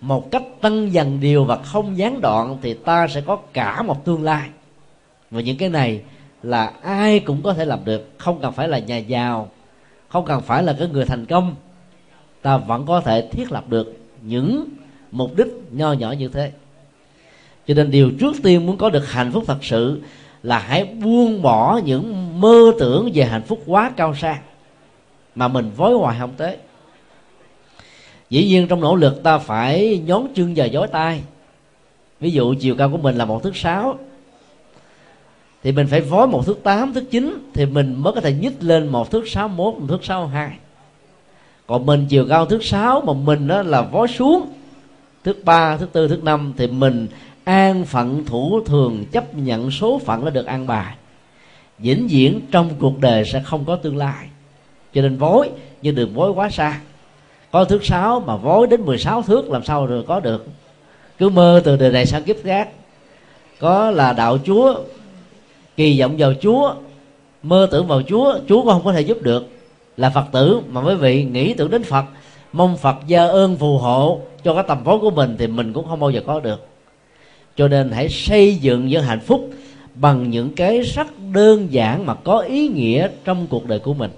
[0.00, 4.04] một cách tăng dần điều và không gián đoạn thì ta sẽ có cả một
[4.04, 4.48] tương lai.
[5.30, 6.02] Và những cái này
[6.42, 8.10] là ai cũng có thể làm được.
[8.18, 9.48] Không cần phải là nhà giàu,
[10.08, 11.54] không cần phải là cái người thành công.
[12.42, 14.68] Ta vẫn có thể thiết lập được những
[15.10, 16.52] mục đích nho nhỏ như thế.
[17.66, 20.00] Cho nên điều trước tiên muốn có được hạnh phúc thật sự
[20.42, 24.40] là hãy buông bỏ những mơ tưởng về hạnh phúc quá cao xa
[25.34, 26.56] mà mình vối hoài không tới.
[28.30, 31.22] Dĩ nhiên trong nỗ lực ta phải nhón chân và dối tay.
[32.20, 33.98] Ví dụ chiều cao của mình là một thước sáu,
[35.62, 38.56] thì mình phải vói một thước tám, thước chín, thì mình mới có thể nhích
[38.60, 40.50] lên một thước sáu mốt, một thước sáu hai.
[41.66, 44.52] Còn mình chiều cao thước sáu mà mình đó là vói xuống
[45.24, 47.06] thước ba, thước tư, thước năm, thì mình
[47.50, 50.94] an phận thủ thường chấp nhận số phận đã được an bài.
[51.78, 54.26] Vĩnh viễn trong cuộc đời sẽ không có tương lai.
[54.94, 55.50] Cho nên vối
[55.82, 56.80] nhưng đừng vối quá xa.
[57.50, 60.46] Có thước sáu mà vối đến 16 thước làm sao rồi có được?
[61.18, 62.68] Cứ mơ từ đời này sang kiếp khác.
[63.60, 64.74] Có là đạo chúa,
[65.76, 66.74] kỳ vọng vào chúa,
[67.42, 69.48] mơ tưởng vào chúa chúa cũng không có thể giúp được.
[69.96, 72.04] Là phật tử mà quý vị nghĩ tưởng đến phật,
[72.52, 75.88] mong phật gia ơn phù hộ cho cái tầm vốn của mình thì mình cũng
[75.88, 76.69] không bao giờ có được
[77.60, 79.50] cho nên hãy xây dựng những hạnh phúc
[79.94, 84.10] bằng những cái rất đơn giản mà có ý nghĩa trong cuộc đời của mình.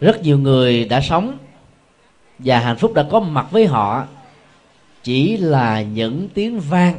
[0.00, 1.38] Rất nhiều người đã sống
[2.38, 4.04] và hạnh phúc đã có mặt với họ
[5.02, 6.94] chỉ là những tiếng vang,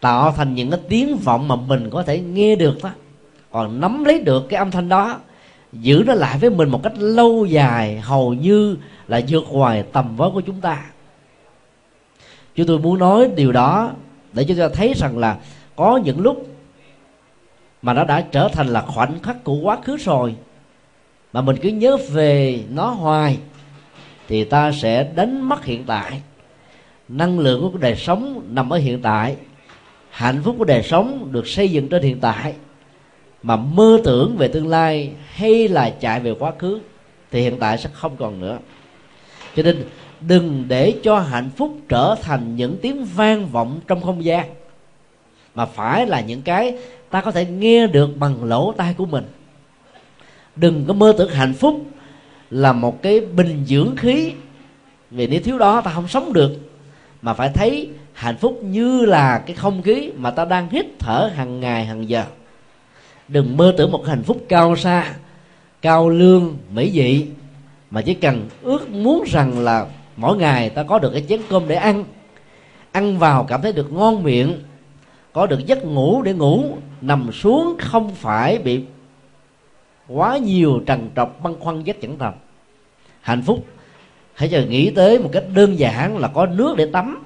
[0.00, 2.90] tạo thành những cái tiếng vọng mà mình có thể nghe được đó
[3.50, 5.20] còn nắm lấy được cái âm thanh đó,
[5.72, 8.76] giữ nó lại với mình một cách lâu dài, hầu như
[9.08, 10.91] là vượt ngoài tầm với của chúng ta
[12.54, 13.92] chúng tôi muốn nói điều đó
[14.32, 15.36] để cho ta thấy rằng là
[15.76, 16.48] có những lúc
[17.82, 20.34] mà nó đã trở thành là khoảnh khắc của quá khứ rồi,
[21.32, 23.38] mà mình cứ nhớ về nó hoài
[24.28, 26.22] thì ta sẽ đánh mất hiện tại.
[27.08, 29.36] Năng lượng của đời sống nằm ở hiện tại,
[30.10, 32.54] hạnh phúc của đời sống được xây dựng trên hiện tại,
[33.42, 36.80] mà mơ tưởng về tương lai hay là chạy về quá khứ
[37.30, 38.58] thì hiện tại sẽ không còn nữa.
[39.56, 39.84] Cho nên
[40.26, 44.48] đừng để cho hạnh phúc trở thành những tiếng vang vọng trong không gian,
[45.54, 46.76] mà phải là những cái
[47.10, 49.24] ta có thể nghe được bằng lỗ tai của mình.
[50.56, 51.86] Đừng có mơ tưởng hạnh phúc
[52.50, 54.32] là một cái bình dưỡng khí,
[55.10, 56.52] vì nếu thiếu đó ta không sống được,
[57.22, 61.30] mà phải thấy hạnh phúc như là cái không khí mà ta đang hít thở
[61.34, 62.24] hàng ngày hàng giờ.
[63.28, 65.14] Đừng mơ tưởng một hạnh phúc cao xa,
[65.82, 67.26] cao lương, mỹ vị
[67.90, 71.68] mà chỉ cần ước muốn rằng là mỗi ngày ta có được cái chén cơm
[71.68, 72.04] để ăn.
[72.92, 74.62] Ăn vào cảm thấy được ngon miệng,
[75.32, 78.82] có được giấc ngủ để ngủ, nằm xuống không phải bị
[80.08, 82.34] quá nhiều trần trọc, băn khoăn giấc chẳng tầm
[83.20, 83.66] hạnh phúc.
[84.34, 87.24] Hãy chờ nghĩ tới một cách đơn giản là có nước để tắm,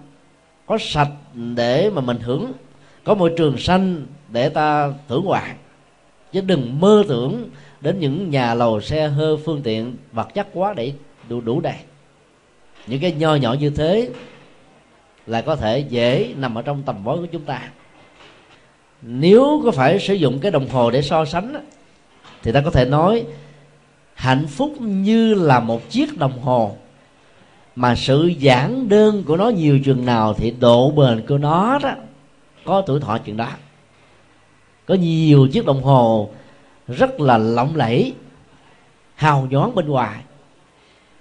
[0.67, 2.53] có sạch để mà mình hưởng,
[3.05, 5.57] có môi trường xanh để ta thưởng ngoạn.
[6.33, 10.75] Chứ đừng mơ tưởng đến những nhà lầu xe hơi phương tiện vật chất quá
[10.77, 10.93] để
[11.29, 11.77] đủ đủ đầy
[12.87, 14.11] những cái nho nhỏ như thế
[15.27, 17.61] là có thể dễ nằm ở trong tầm với của chúng ta.
[19.03, 21.65] Nếu có phải sử dụng cái đồng hồ để so sánh
[22.43, 23.25] thì ta có thể nói
[24.15, 26.77] hạnh phúc như là một chiếc đồng hồ,
[27.77, 31.95] mà sự giản đơn của nó nhiều chừng nào thì độ bền của nó đó
[32.65, 33.49] có tuổi thọ chừng đó.
[34.87, 36.31] Có nhiều chiếc đồng hồ
[36.89, 38.15] rất là lộng lẫy,
[39.15, 40.23] hào nhoáng bên ngoài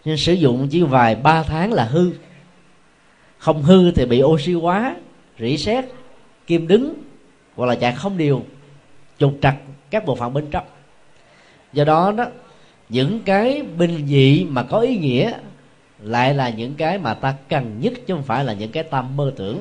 [0.06, 2.12] nhưng sử dụng chỉ vài ba tháng là hư.
[3.38, 4.96] Không hư thì bị oxy hóa,
[5.40, 5.86] rỉ sét,
[6.48, 6.94] kim đứng,
[7.56, 8.42] hoặc là chạy không đều
[9.18, 9.56] trục trặc
[9.90, 10.66] các bộ phận bên trong.
[11.74, 12.26] Do đó đó,
[12.90, 15.34] những cái bình dị mà có ý nghĩa
[16.00, 19.02] lại là những cái mà ta cần nhất, chứ không phải là những cái ta
[19.02, 19.60] mơ tưởng.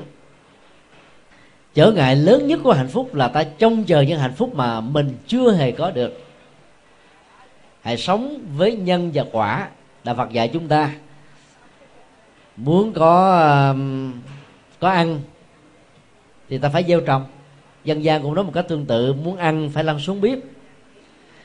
[1.73, 4.81] Trở ngại lớn nhất của hạnh phúc là ta trông chờ những hạnh phúc mà
[4.81, 6.21] mình chưa hề có được.
[7.81, 9.69] Hãy sống với nhân và quả
[10.05, 10.91] đạo phật dạy chúng ta.
[12.57, 13.75] Muốn có
[14.79, 15.19] có ăn
[16.49, 17.25] thì ta phải gieo trồng.
[17.83, 20.39] Dân gian cũng nói một cách tương tự, muốn ăn phải lăn xuống bếp.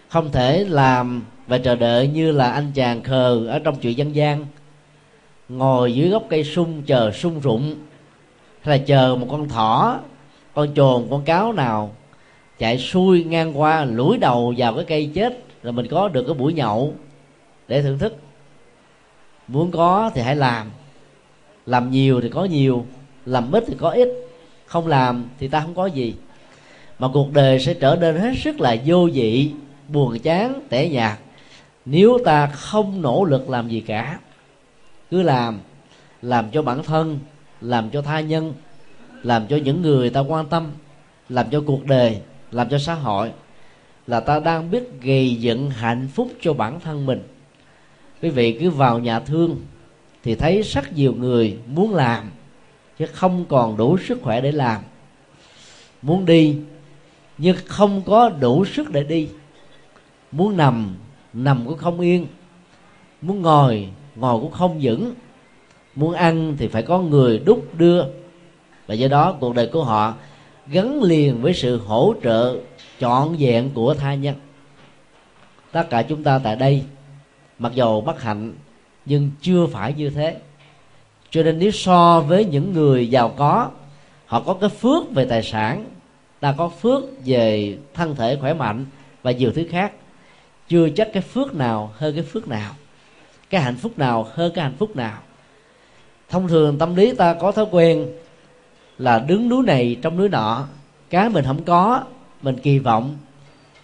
[0.08, 4.14] Không thể làm và chờ đợi như là anh chàng khờ ở trong chuyện dân
[4.14, 4.46] gian.
[5.48, 7.74] Ngồi dưới gốc cây sung chờ sung rụng,
[8.60, 10.00] hay là chờ một con thỏ,
[10.54, 11.94] con chồn, con cáo nào
[12.58, 16.34] chạy xuôi ngang qua lũi đầu vào cái cây chết, rồi mình có được cái
[16.34, 16.94] buổi nhậu
[17.68, 18.16] để thưởng thức
[19.52, 20.70] muốn có thì hãy làm.
[21.66, 22.86] Làm nhiều thì có nhiều,
[23.26, 24.08] làm ít thì có ít.
[24.66, 26.14] Không làm thì ta không có gì.
[26.98, 29.50] Mà cuộc đời sẽ trở nên hết sức là vô vị,
[29.88, 31.18] buồn chán, tẻ nhạt.
[31.84, 34.18] Nếu ta không nỗ lực làm gì cả,
[35.10, 35.58] cứ làm
[36.22, 37.18] làm cho bản thân,
[37.60, 38.54] làm cho tha nhân,
[39.22, 40.70] làm cho những người ta quan tâm,
[41.28, 43.32] làm cho cuộc đời, làm cho xã hội,
[44.06, 47.22] là ta đang biết gây dựng hạnh phúc cho bản thân mình
[48.22, 49.56] quý vị cứ vào nhà thương
[50.22, 52.30] thì thấy rất nhiều người muốn làm,
[52.98, 54.82] chứ không còn đủ sức khỏe để làm.
[56.02, 56.56] Muốn đi,
[57.38, 59.28] nhưng không có đủ sức để đi.
[60.32, 60.96] Muốn nằm
[61.32, 62.26] nằm cũng không yên.
[63.22, 65.14] Muốn ngồi ngồi cũng không vững.
[65.94, 68.04] Muốn ăn thì phải có người đúc đưa.
[68.86, 70.14] Và do đó, cuộc đời của họ
[70.66, 72.56] gắn liền với sự hỗ trợ
[72.98, 74.34] trọn vẹn của tha nhân.
[75.72, 76.82] Tất cả chúng ta tại đây
[77.60, 78.52] mặc dầu bất hạnh,
[79.06, 80.36] nhưng chưa phải như thế.
[81.30, 83.70] Cho nên nếu so với những người giàu có,
[84.26, 85.84] họ có cái phước về tài sản,
[86.40, 88.84] ta có phước về thân thể khỏe mạnh
[89.22, 89.92] và nhiều thứ khác.
[90.68, 92.74] Chưa chắc cái phước nào hơn cái phước nào,
[93.50, 95.18] cái hạnh phúc nào hơn cái hạnh phúc nào.
[96.28, 98.06] Thông thường tâm lý ta có thói quen
[98.98, 100.66] là đứng núi này trong núi nọ,
[101.10, 102.02] cái mình không có,
[102.42, 103.16] mình kỳ vọng,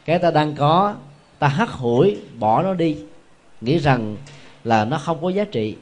[0.04, 0.94] cái ta đang có,
[1.38, 2.96] ta hắt hủi, bỏ nó đi
[3.60, 4.16] nghĩ rằng
[4.64, 5.76] là nó không có giá trị.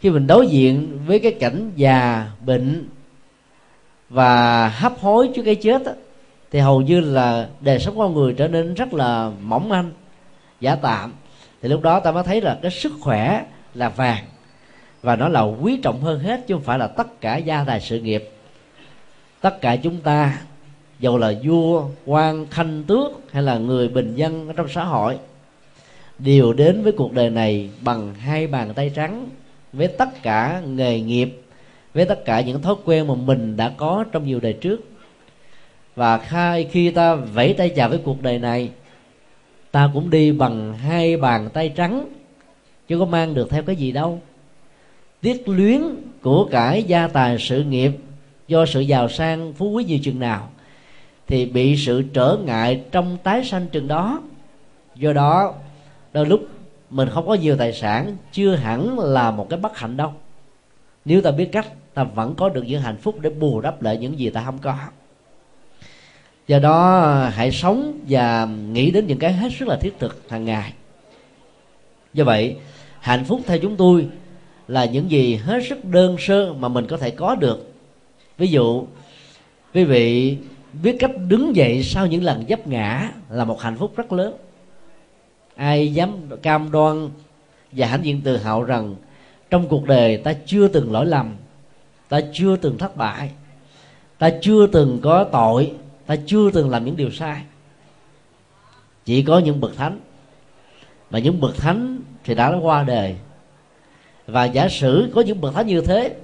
[0.00, 2.88] Khi mình đối diện với cái cảnh già bệnh
[4.08, 5.92] và hấp hối trước cái chết đó,
[6.50, 9.90] thì hầu như là đời sống con người trở nên rất là mỏng manh
[10.60, 11.12] giả tạm.
[11.62, 14.24] Thì lúc đó ta mới thấy là cái sức khỏe là vàng
[15.02, 17.80] và nó là quý trọng hơn hết chứ không phải là tất cả gia tài
[17.80, 18.30] sự nghiệp.
[19.40, 20.38] Tất cả chúng ta
[20.98, 25.18] dầu là vua quan khanh tước hay là người bình dân trong xã hội
[26.24, 29.28] đều đến với cuộc đời này bằng hai bàn tay trắng
[29.72, 31.42] với tất cả nghề nghiệp,
[31.94, 34.80] với tất cả những thói quen mà mình đã có trong nhiều đời trước.
[35.96, 38.70] Và khai khi ta vẫy tay chào với cuộc đời này,
[39.70, 42.08] ta cũng đi bằng hai bàn tay trắng,
[42.88, 44.20] chứ có mang được theo cái gì đâu.
[45.20, 45.82] Tiếc luyến
[46.22, 47.92] của cải gia tài sự nghiệp
[48.48, 50.48] do sự giàu sang phú quý nhiều chừng nào
[51.26, 54.22] thì bị sự trở ngại trong tái sanh chừng đó.
[54.96, 55.54] Do đó
[56.12, 56.40] đôi lúc,
[56.90, 60.12] mình không có nhiều tài sản, chưa hẳn là một cái bất hạnh đâu.
[61.04, 63.96] Nếu ta biết cách, ta vẫn có được những hạnh phúc để bù đắp lại
[63.96, 64.76] những gì ta không có.
[66.46, 70.44] Do đó, hãy sống và nghĩ đến những cái hết sức là thiết thực hàng
[70.44, 70.72] ngày.
[72.14, 72.56] Do vậy,
[73.00, 74.08] hạnh phúc theo chúng tôi
[74.68, 77.72] là những gì hết sức đơn sơ mà mình có thể có được.
[78.38, 78.86] Ví dụ,
[79.74, 80.36] quý vị
[80.82, 84.34] biết cách đứng dậy sau những lần dấp ngã là một hạnh phúc rất lớn
[85.60, 87.10] ai dám cam đoan
[87.72, 88.94] và hãnh diện tự hào rằng
[89.50, 91.36] trong cuộc đời ta chưa từng lỗi lầm,
[92.08, 93.30] ta chưa từng thất bại,
[94.18, 95.72] ta chưa từng có tội,
[96.06, 97.42] ta chưa từng làm những điều sai.
[99.04, 100.00] Chỉ có những bậc thánh.
[101.10, 103.16] Mà những bậc thánh thì đã qua đời.
[104.26, 106.16] Và giả sử có những bậc thánh như thế,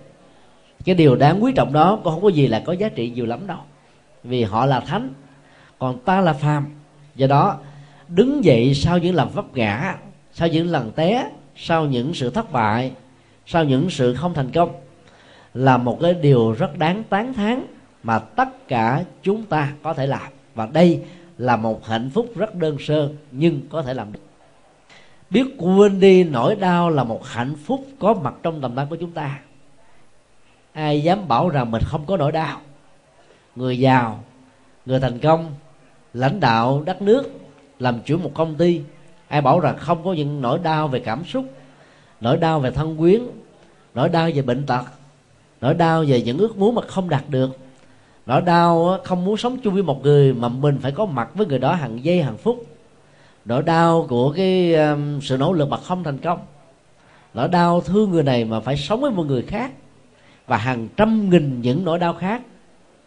[0.84, 3.26] cái điều đáng quý trọng đó cũng không có gì là có giá trị nhiều
[3.26, 3.58] lắm đâu.
[4.24, 5.12] Vì họ là thánh,
[5.78, 6.66] còn ta là phàm.
[7.14, 7.58] Do đó
[8.08, 9.96] đứng dậy sau những lần vấp ngã,
[10.32, 12.92] sau những lần té, sau những sự thất bại,
[13.46, 14.72] sau những sự không thành công
[15.54, 17.66] là một cái điều rất đáng tán thán
[18.02, 20.32] mà tất cả chúng ta có thể làm.
[20.54, 21.02] Và đây
[21.38, 24.20] là một hạnh phúc rất đơn sơ nhưng có thể làm được.
[25.30, 28.96] Biết quên đi nỗi đau là một hạnh phúc có mặt trong tầm tay của
[28.96, 29.38] chúng ta.
[30.72, 32.60] Ai dám bảo rằng mình không có nỗi đau?
[33.56, 34.24] Người giàu,
[34.86, 35.54] người thành công,
[36.14, 37.45] lãnh đạo đất nước
[37.78, 38.80] làm chủ một công ty,
[39.28, 41.44] ai bảo rằng không có những nỗi đau về cảm xúc,
[42.20, 43.22] nỗi đau về thân quyến,
[43.94, 44.84] nỗi đau về bệnh tật,
[45.60, 47.58] nỗi đau về những ước muốn mà không đạt được,
[48.26, 51.46] nỗi đau không muốn sống chung với một người mà mình phải có mặt với
[51.46, 52.66] người đó hàng giây, hàng phút,
[53.44, 54.76] nỗi đau của cái
[55.22, 56.38] sự nỗ lực mà không thành công,
[57.34, 59.72] nỗi đau thương người này mà phải sống với một người khác
[60.46, 62.42] và hàng trăm nghìn những nỗi đau khác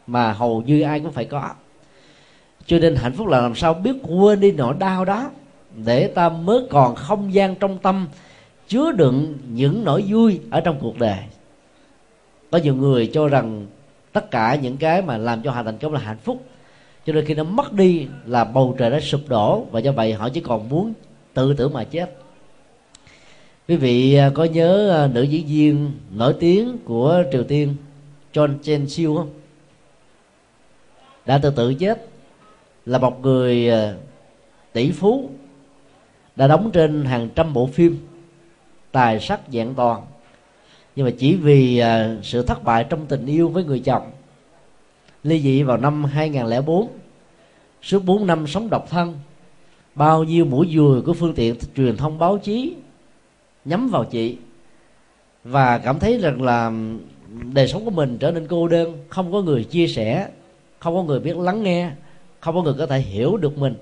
[0.08, 1.50] mà hầu như ai cũng phải có
[2.70, 5.32] cho nên hạnh phúc là làm sao biết quên đi nỗi đau đó,
[5.86, 8.08] để ta mới còn không gian trong tâm,
[8.68, 11.18] chứa đựng những nỗi vui ở trong cuộc đời.
[12.52, 13.66] Có nhiều người cho rằng
[14.14, 16.44] tất cả những cái mà làm cho họ thành công là hạnh phúc.
[17.06, 20.14] Cho nên khi nó mất đi là bầu trời đã sụp đổ, và do vậy
[20.14, 20.94] họ chỉ còn muốn
[21.34, 22.18] tự tử mà chết.
[23.68, 27.76] Quý vị à, có nhớ à, nữ diễn viên nổi tiếng của triều tiên
[28.34, 29.30] John Chen Siêu không?
[31.26, 32.09] Đã tự tử chết
[32.86, 33.98] là một người ờ,
[34.74, 35.30] tỷ phú,
[36.36, 37.98] đã đóng trên hàng trăm bộ phim,
[38.92, 40.02] tài sắc dạng toàn.
[40.96, 44.12] Nhưng mà chỉ vì ờ, sự thất bại trong tình yêu với người chồng,
[45.24, 46.88] ly dị vào năm 2004
[47.82, 49.16] suốt 4 năm sống độc thân,
[49.96, 52.76] bao nhiêu mũi dùi của phương tiện truyền thông báo chí
[53.66, 54.38] nhắm vào chị
[55.44, 56.72] và cảm thấy rằng là
[57.54, 60.28] đời sống của mình trở nên cô đơn, không có người chia sẻ,
[60.80, 61.92] không có người biết lắng nghe
[62.40, 63.76] không có người có thể hiểu được mình.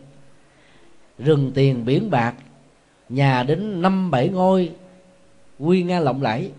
[1.20, 2.36] Rừng tiền biển bạc,
[3.10, 4.72] nhà đến năm bảy ngôi,
[5.60, 6.52] quy nga lộng lẫy.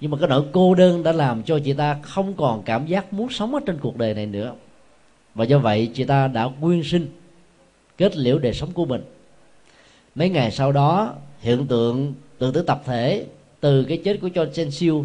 [0.00, 3.12] Nhưng mà cái nỗi cô đơn đã làm cho chị ta không còn cảm giác
[3.12, 4.54] muốn sống ở trên cuộc đời này nữa.
[5.34, 7.06] Và do vậy chị ta đã quyên sinh,
[7.96, 9.02] kết liễu đời sống của mình.
[10.14, 13.26] Mấy ngày sau đó, hiện tượng tự tử tập thể
[13.60, 15.04] từ cái chết của John Chen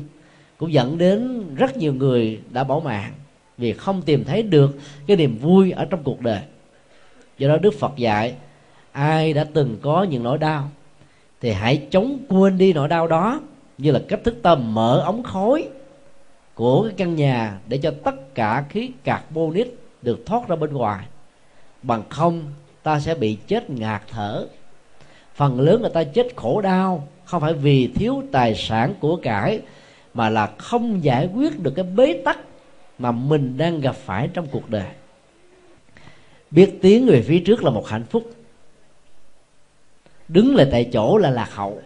[0.57, 3.13] cũng dẫn đến rất nhiều người đã bỏ mạng
[3.57, 4.77] vì không tìm thấy được
[5.07, 6.39] cái niềm vui ở trong cuộc đời.
[7.37, 8.35] Do đó đức phật dạy,
[8.91, 10.69] ai đã từng có những nỗi đau
[11.41, 13.41] thì hãy chống quên đi nỗi đau đó
[13.77, 15.69] như là cách thức ta mở ống khói
[16.53, 21.05] của cái căn nhà để cho tất cả khí carbonic được thoát ra bên ngoài.
[21.83, 22.43] Bằng không,
[22.83, 24.47] ta sẽ bị chết ngạt thở.
[25.35, 29.59] Phần lớn người ta chết khổ đau không phải vì thiếu tài sản của cải
[30.13, 32.39] mà là không giải quyết được cái bế tắc
[32.99, 34.87] mà mình đang gặp phải trong cuộc đời.
[36.51, 38.31] Biết tiến về phía trước là một hạnh phúc.
[40.27, 41.81] Đứng lại tại chỗ là lạc hậu.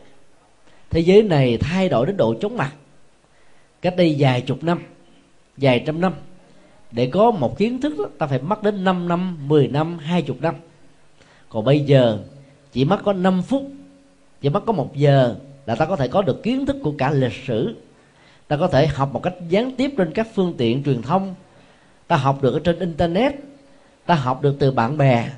[0.89, 2.71] Thế giới này thay đổi đến độ chóng mặt.
[3.81, 4.79] Cách đây vài chục năm
[5.57, 6.13] vài trăm năm
[6.91, 10.37] để có một kiến thức đó, ta phải mất đến 5 năm 10 năm 20
[10.41, 10.55] năm.
[11.49, 12.19] Còn bây giờ
[12.71, 13.63] chỉ mất có 5 phút
[14.41, 15.35] chỉ mất có một giờ
[15.65, 17.75] là ta có thể có được kiến thức của cả lịch sử
[18.49, 21.35] ta có thể học một cách gián tiếp trên các phương tiện truyền thông.
[22.07, 23.35] Ta học được ở trên internet.
[24.05, 25.29] Ta học được từ bạn bè.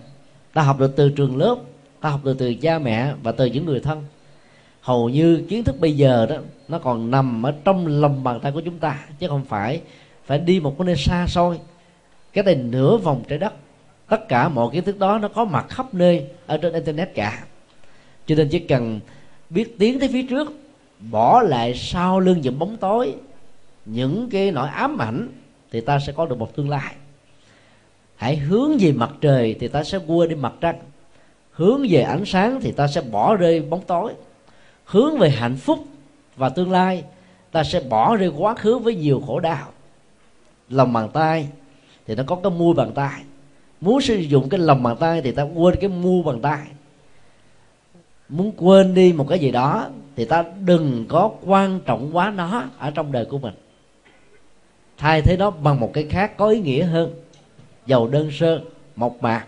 [0.53, 1.55] Ta học được từ trường lớp.
[2.01, 4.03] Ta học được từ cha mẹ và từ những người thân.
[4.82, 6.36] Hầu như kiến thức bây giờ đó,
[6.68, 9.82] nó còn nằm ở trong lòng bàn tay của chúng ta, chứ không phải
[10.26, 11.59] phải đi một cái nơi xa xôi.
[12.34, 13.53] Cái này nửa vòng trái đất.
[14.09, 17.43] Tất cả mọi kiến thức đó nó có mặt khắp nơi ở trên internet cả.
[18.26, 18.99] Cho nên chỉ cần
[19.49, 20.61] biết tiến tới phía trước
[21.10, 23.16] bỏ lại sau lưng những bóng tối,
[23.86, 25.30] những cái nỗi ám ảnh,
[25.72, 26.95] thì ta sẽ có được một tương lai.
[28.16, 30.80] Hãy hướng về mặt trời thì ta sẽ quên đi mặt trăng.
[31.52, 34.14] Hướng về ánh sáng thì ta sẽ bỏ rơi bóng tối.
[34.86, 35.80] Hướng về hạnh phúc
[36.36, 37.04] và tương lai,
[37.52, 39.68] ta sẽ bỏ rơi quá khứ với nhiều khổ đau.
[40.70, 41.47] Lòng bàn tay
[42.08, 43.22] thì nó có cái mua bàn tay.
[43.82, 46.62] Muốn sử dụng cái lòng bàn tay thì ta quên cái mua bàn tay
[48.32, 52.63] muốn quên đi một cái gì đó thì ta đừng có quan trọng quá nó
[52.77, 53.53] ở trong đời của mình.
[54.97, 57.13] Thay thế nó bằng một cái khác có ý nghĩa hơn.
[57.86, 58.61] Giàu đơn sơ,
[58.95, 59.45] mộc mạc,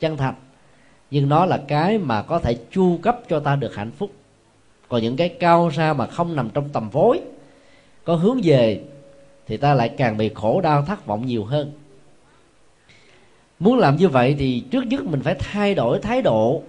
[0.00, 0.34] chân thành.
[1.10, 4.10] Nhưng nó là cái mà có thể chu cấp cho ta được hạnh phúc.
[4.88, 7.20] Còn những cái cao xa mà không nằm trong tầm vối
[8.04, 8.80] có hướng về
[9.46, 11.72] thì ta lại càng bị khổ đau thất vọng nhiều hơn.
[13.58, 16.62] Muốn làm như vậy thì trước nhất mình phải thay đổi thái độ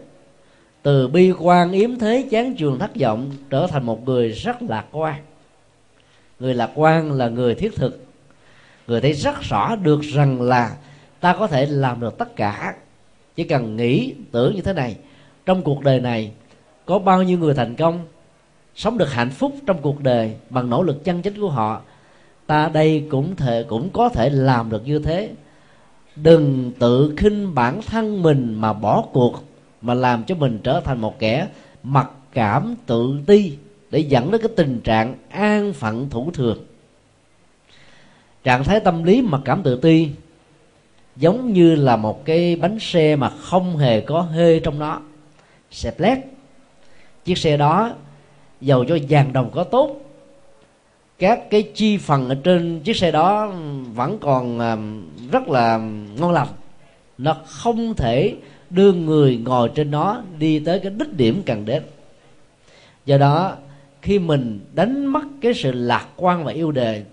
[0.83, 4.85] từ bi quan yếm thế chán trường thất vọng, trở thành một người rất lạc
[4.91, 5.15] quan.
[6.39, 8.05] Người lạc quan là người thiết thực.
[8.87, 10.75] Người thấy rất rõ được rằng là
[11.19, 12.75] ta có thể làm được tất cả.
[13.35, 14.95] Chỉ cần nghĩ, tưởng như thế này,
[15.45, 16.31] trong cuộc đời này,
[16.85, 18.05] có bao nhiêu người thành công,
[18.75, 21.81] sống được hạnh phúc trong cuộc đời bằng nỗ lực chân chính của họ,
[22.47, 25.29] ta đây cũng thể, cũng có thể làm được như thế.
[26.15, 29.43] Đừng tự khinh bản thân mình mà bỏ cuộc
[29.83, 31.47] mà làm cho mình trở thành một kẻ
[31.83, 33.53] mặc cảm tự ti
[33.91, 36.65] để dẫn đến cái tình trạng an phận thủ thường.
[38.43, 40.09] Trạng thái tâm lý mặc cảm tự ti
[41.15, 45.01] giống như là một cái bánh xe mà không hề có hơi trong nó,
[45.71, 46.17] xẹp lét.
[47.25, 47.91] Chiếc xe đó
[48.61, 49.99] dầu cho vàng đồng có tốt.
[51.19, 53.47] Các cái chi phần ở trên chiếc xe đó
[53.93, 54.77] vẫn còn à,
[55.31, 55.77] rất là
[56.17, 56.47] ngon lành.
[57.17, 58.35] Nó không thể
[58.73, 61.83] đưa người ngồi trên nó đi tới cái đích điểm cần đến.
[63.05, 63.55] Do đó,
[64.01, 67.03] khi mình đánh mất cái sự lạc quan và yêu đời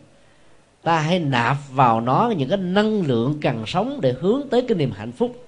[0.83, 4.79] ta hãy nạp vào nó những cái năng lượng cần sống để hướng tới cái
[4.79, 5.47] niềm hạnh phúc.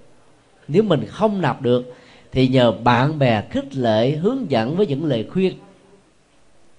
[0.69, 1.95] Nếu mình không nạp được,
[2.33, 5.55] thì nhờ bạn bè khích lệ, hướng dẫn với những lời khuyên.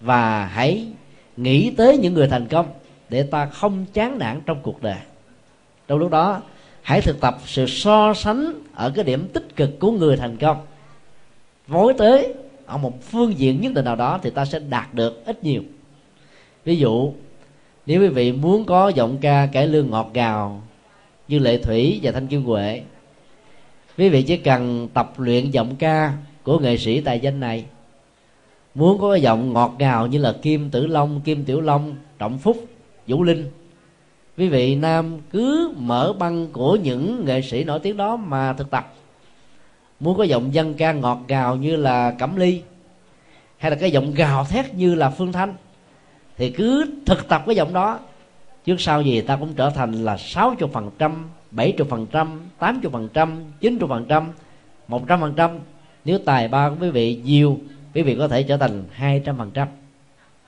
[0.02, 0.88] Và hãy
[1.38, 2.66] nghĩ tới những người thành công
[3.10, 4.98] để ta không chán nản trong cuộc đời.
[5.88, 6.42] Trong lúc đó
[6.84, 10.58] hãy thực tập sự so sánh ở cái điểm tích cực của người thành công.
[11.68, 12.34] Vối tới
[12.66, 15.62] ở một phương diện nhất định nào đó thì ta sẽ đạt được ít nhiều.
[16.66, 17.14] Ví dụ,
[17.86, 20.62] nếu quý vị muốn có giọng ca cải lương ngọt ngào
[21.28, 22.82] như lệ thủy và thanh kim huệ,
[23.98, 26.14] quý vị chỉ cần tập luyện giọng ca
[26.44, 27.66] của nghệ sĩ tài danh này.
[28.76, 32.66] Muốn có giọng ngọt ngào như là kim tử long, kim tiểu long, trọng phúc,
[33.08, 33.50] vũ linh
[34.38, 38.70] quý vị nam cứ mở băng của những nghệ sĩ nổi tiếng đó mà thực
[38.70, 38.94] tập.
[40.00, 42.62] Muốn có giọng dân ca ngọt ngào như là cẩm ly,
[43.58, 45.56] hay là cái giọng gào thét như là phương thanh,
[46.38, 48.00] thì cứ thực tập cái giọng đó.
[48.66, 52.92] Trước sau gì ta cũng trở thành là 60 phần trăm 70 phần trăm 80
[52.92, 54.32] phần trăm 90 phần trăm
[54.88, 55.60] 100 phần trăm.
[56.06, 57.60] Nếu tài ba của quý vị nhiều,
[57.94, 59.68] quý vị có thể trở thành 200 phần trăm.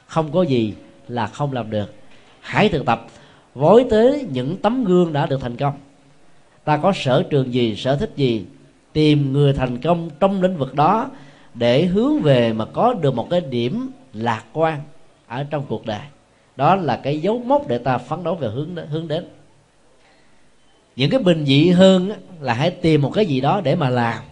[0.08, 0.74] Không có gì
[1.08, 1.94] là không làm được.
[2.40, 3.08] Hãy thực tập
[3.56, 5.74] vối tới những tấm gương đã được thành công.
[6.64, 8.46] Ta có sở trường gì sở thích gì
[8.94, 11.10] tìm người thành công trong lĩnh vực đó
[11.54, 14.82] để hướng về mà có được một cái điểm lạc quan
[15.28, 16.00] ở trong cuộc đời.
[16.56, 19.26] Đó là cái dấu mốc để ta phấn đấu về hướng đến, hướng đến.
[20.96, 24.24] Những cái bình dị hơn là hãy tìm một cái gì đó để mà làm.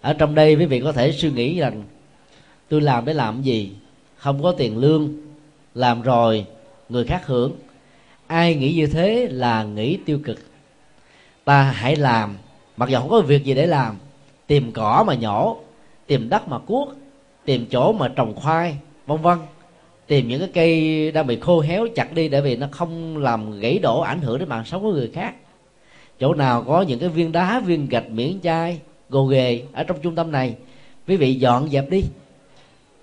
[0.00, 1.82] Ở trong đây quý vị có thể suy nghĩ rằng
[2.68, 3.72] tôi làm để làm gì?
[4.16, 5.14] Không có tiền lương
[5.74, 6.46] làm rồi
[6.88, 7.52] người khác hưởng
[8.26, 10.38] ai nghĩ như thế là nghĩ tiêu cực.
[11.44, 12.36] Ta hãy làm,
[12.76, 13.96] mặc dù không có việc gì để làm,
[14.46, 15.56] tìm cỏ mà nhổ,
[16.06, 16.88] tìm đất mà cuốc,
[17.44, 19.38] tìm chỗ mà trồng khoai, vân vân.
[20.06, 23.60] Tìm những cái cây đang bị khô héo chặt đi để vì nó không làm
[23.60, 25.34] gãy đổ ảnh hưởng đến mạng sống của người khác.
[26.20, 29.98] Chỗ nào có những cái viên đá, viên gạch miễn chai, gồ ghề ở trong
[30.02, 30.54] trung tâm này,
[31.08, 32.02] quý vị dọn dẹp đi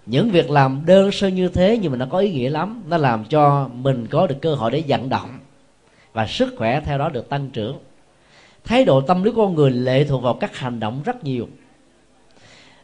[0.06, 2.84] những việc làm đơn sơ như thế nhưng mà nó có ý nghĩa lắm.
[2.88, 5.40] Nó làm cho mình có được cơ hội để vận động
[6.14, 7.78] và sức khỏe theo đó được tăng trưởng.
[8.64, 11.48] Thái độ tâm lý của con người lệ thuộc vào các hành động rất nhiều.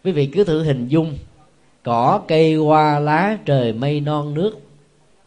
[0.04, 1.18] Quý vị cứ thử hình dung,
[1.84, 4.60] cỏ, cây, hoa, lá, trời, mây, non, nước,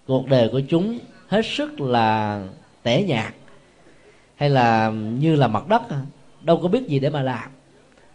[0.06, 2.42] cuộc đời của chúng hết sức là
[2.82, 3.34] tẻ nhạt
[4.36, 6.00] hay là như là mặt đất à,
[6.42, 7.50] đâu có biết gì để mà làm.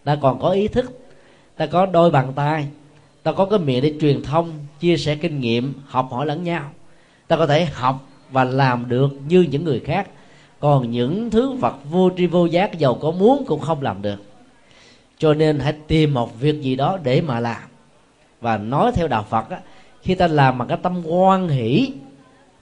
[0.03, 0.99] Ta còn có ý thức,
[1.55, 2.67] ta có đôi bàn tay
[3.28, 6.71] ta có cái miệng để truyền thông chia sẻ kinh nghiệm học hỏi lẫn nhau.
[7.28, 10.09] Ta có thể học và làm được như những người khác.
[10.59, 14.23] Còn những thứ vật vô tri vô giác giàu có muốn cũng không làm được.
[15.17, 17.61] Cho nên hãy tìm một việc gì đó để mà làm.
[18.41, 19.59] Và nói theo đạo phật á,
[20.01, 21.91] khi ta làm bằng cái tâm quan hỷ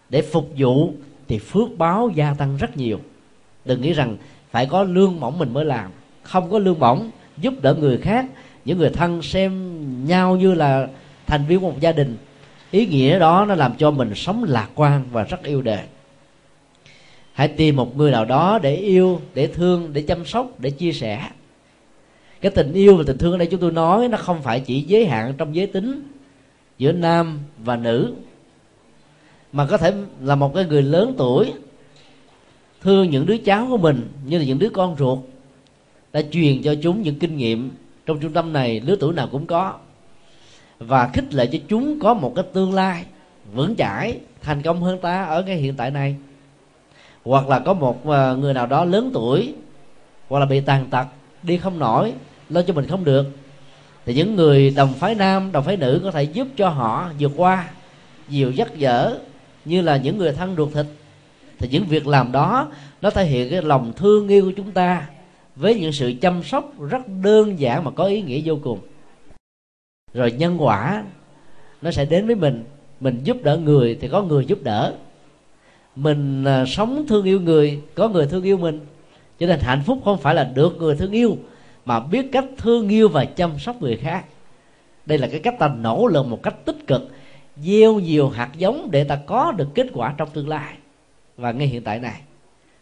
[0.09, 0.93] để phục vụ
[1.27, 2.99] thì phước báo gia tăng rất nhiều.
[3.65, 4.17] Đừng nghĩ rằng
[4.51, 5.91] phải có lương bổng mình mới làm.
[6.23, 8.25] Không có lương bổng giúp đỡ người khác
[8.65, 9.71] những người thân xem
[10.07, 10.87] nhau như là
[11.27, 12.17] thành viên của một gia đình.
[12.71, 15.83] Ý nghĩa đó nó làm cho mình sống lạc quan và rất yêu đời.
[17.33, 20.91] Hãy tìm một người nào đó để yêu, để thương, để chăm sóc, để chia
[20.91, 21.29] sẻ.
[22.41, 24.81] Cái tình yêu và tình thương ở đây chúng tôi nói nó không phải chỉ
[24.81, 26.03] giới hạn trong giới tính
[26.77, 28.13] giữa nam và nữ,
[29.51, 31.53] mà có thể là một cái người lớn tuổi
[32.81, 35.19] thương những đứa cháu của mình như là những đứa con ruột
[36.13, 37.71] đã truyền cho chúng những kinh nghiệm
[38.05, 39.73] trong trung tâm này, lứa tuổi nào cũng có.
[40.79, 43.05] Và khích lệ cho chúng có một cái tương lai
[43.53, 46.15] vững chãi, thành công hơn ta ở cái hiện tại này.
[47.23, 49.53] Hoặc là có một ờ, người nào đó lớn tuổi,
[50.27, 51.05] hoặc là bị tàn tật,
[51.43, 52.13] đi không nổi,
[52.49, 53.25] lo cho mình không được,
[54.05, 57.31] thì những người đồng phái nam, đồng phái nữ có thể giúp cho họ vượt
[57.35, 57.69] qua
[58.29, 59.17] nhiều giấc dở
[59.65, 60.85] như là những người thân ruột thịt.
[61.59, 62.67] Thì những việc làm đó,
[63.01, 65.07] nó thể hiện cái lòng thương yêu của chúng ta
[65.55, 68.79] với những sự chăm sóc rất đơn giản mà có ý nghĩa vô cùng.
[70.13, 71.03] Rồi nhân quả,
[71.81, 72.63] nó sẽ đến với mình.
[72.99, 74.95] Mình giúp đỡ người thì có người giúp đỡ.
[75.95, 78.79] Mình à, sống thương yêu người, có người thương yêu mình.
[79.39, 81.37] Cho nên hạnh phúc không phải là được người thương yêu,
[81.85, 84.25] mà biết cách thương yêu và chăm sóc người khác.
[85.05, 87.09] Đây là cái cách ta nỗ lực một cách tích cực,
[87.57, 90.73] gieo nhiều hạt giống để ta có được kết quả trong tương lai.
[91.37, 92.21] Và ngay hiện tại này,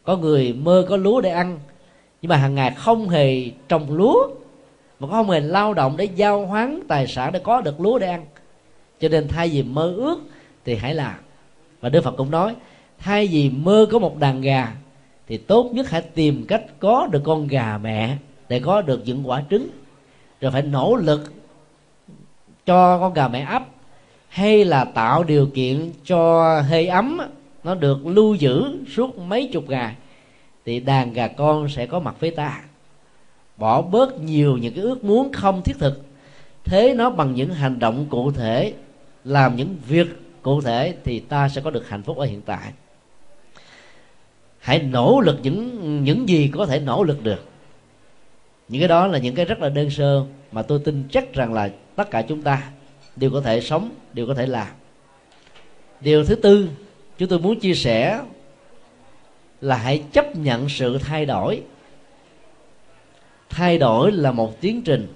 [0.03, 1.59] có người mơ có lúa để ăn
[2.23, 4.27] nhưng mà hàng ngày không hề trồng lúa,
[4.99, 8.07] mà không hề lao động để giao hoán tài sản để có được lúa để
[8.07, 8.25] ăn.
[8.99, 10.19] Cho nên thay vì mơ ước
[10.65, 11.15] thì hãy làm.
[11.81, 12.55] Và đức phật cũng nói,
[12.99, 14.75] thay vì mơ có một đàn gà
[15.27, 18.17] thì tốt nhất hãy tìm cách có được con gà mẹ
[18.49, 19.69] để có được những quả trứng.
[20.41, 21.33] Rồi phải nỗ lực
[22.65, 23.63] cho con gà mẹ ấp,
[24.27, 27.19] hay là tạo điều kiện cho hơi ấm
[27.63, 29.95] nó được lưu giữ suốt mấy chục ngày
[30.65, 32.61] thì đàn gà con sẽ có mặt với ta.
[33.57, 36.01] Bỏ bớt nhiều những cái ước muốn không thiết thực.
[36.63, 38.73] Thế nó bằng những hành động cụ thể,
[39.23, 40.07] làm những việc
[40.41, 42.71] cụ thể thì ta sẽ có được hạnh phúc ở hiện tại.
[44.59, 47.45] Hãy nỗ lực những những gì có thể nỗ lực được.
[48.67, 51.53] Những cái đó là những cái rất là đơn sơ mà tôi tin chắc rằng
[51.53, 52.69] là tất cả chúng ta
[53.15, 54.67] đều có thể sống, đều có thể làm.
[56.01, 56.69] Điều thứ tư,
[57.17, 58.21] chúng tôi muốn chia sẻ
[59.63, 61.61] là hãy chấp nhận sự thay đổi.
[63.49, 65.13] Thay đổi là một tiến trình.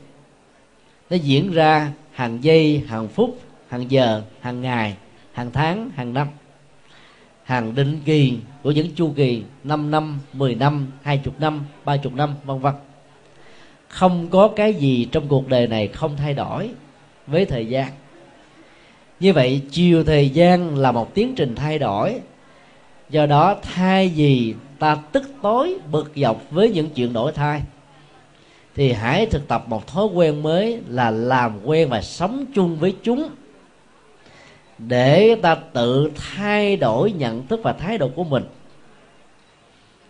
[1.09, 3.39] Nó diễn ra hàng giây, hàng phút,
[3.69, 4.95] hàng giờ, hàng ngày,
[5.31, 6.27] hàng tháng, hàng năm.
[7.43, 12.35] Hàng định kỳ của những chu kỳ 5 năm 10 năm 20 năm 30 năm,
[12.45, 12.73] vân vân.
[13.87, 16.69] Không có cái gì trong cuộc đời này không thay đổi
[17.27, 17.91] với thời gian.
[19.19, 22.19] Như vậy, chiều thời gian là một tiến trình thay đổi
[23.09, 27.61] do đó, thay vì ta tức tối, bực dọc với những chuyện đổi thay,
[28.75, 32.95] thì hãy thực tập một thói quen mới là làm quen và sống chung với
[33.03, 33.29] chúng
[34.77, 38.43] để ta tự thay đổi nhận thức và thái độ của mình.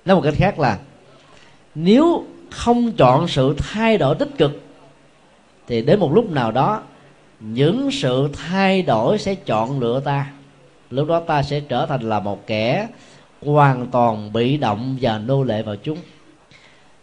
[0.06, 0.80] Nói một cách khác là,
[1.76, 4.62] nếu không chọn sự thay đổi tích cực,
[5.68, 6.82] thì đến một lúc nào đó,
[7.40, 10.32] những sự thay đổi sẽ chọn lựa ta
[10.90, 12.88] lúc đó ta sẽ trở thành là một kẻ
[13.46, 15.98] hoàn toàn bị động và nô lệ vào chúng.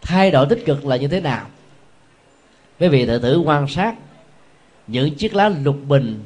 [0.01, 1.45] Thay đổi tích cực là như thế nào?
[2.79, 3.95] Quý vị thử thử quan sát
[4.87, 6.23] những chiếc lá lục bình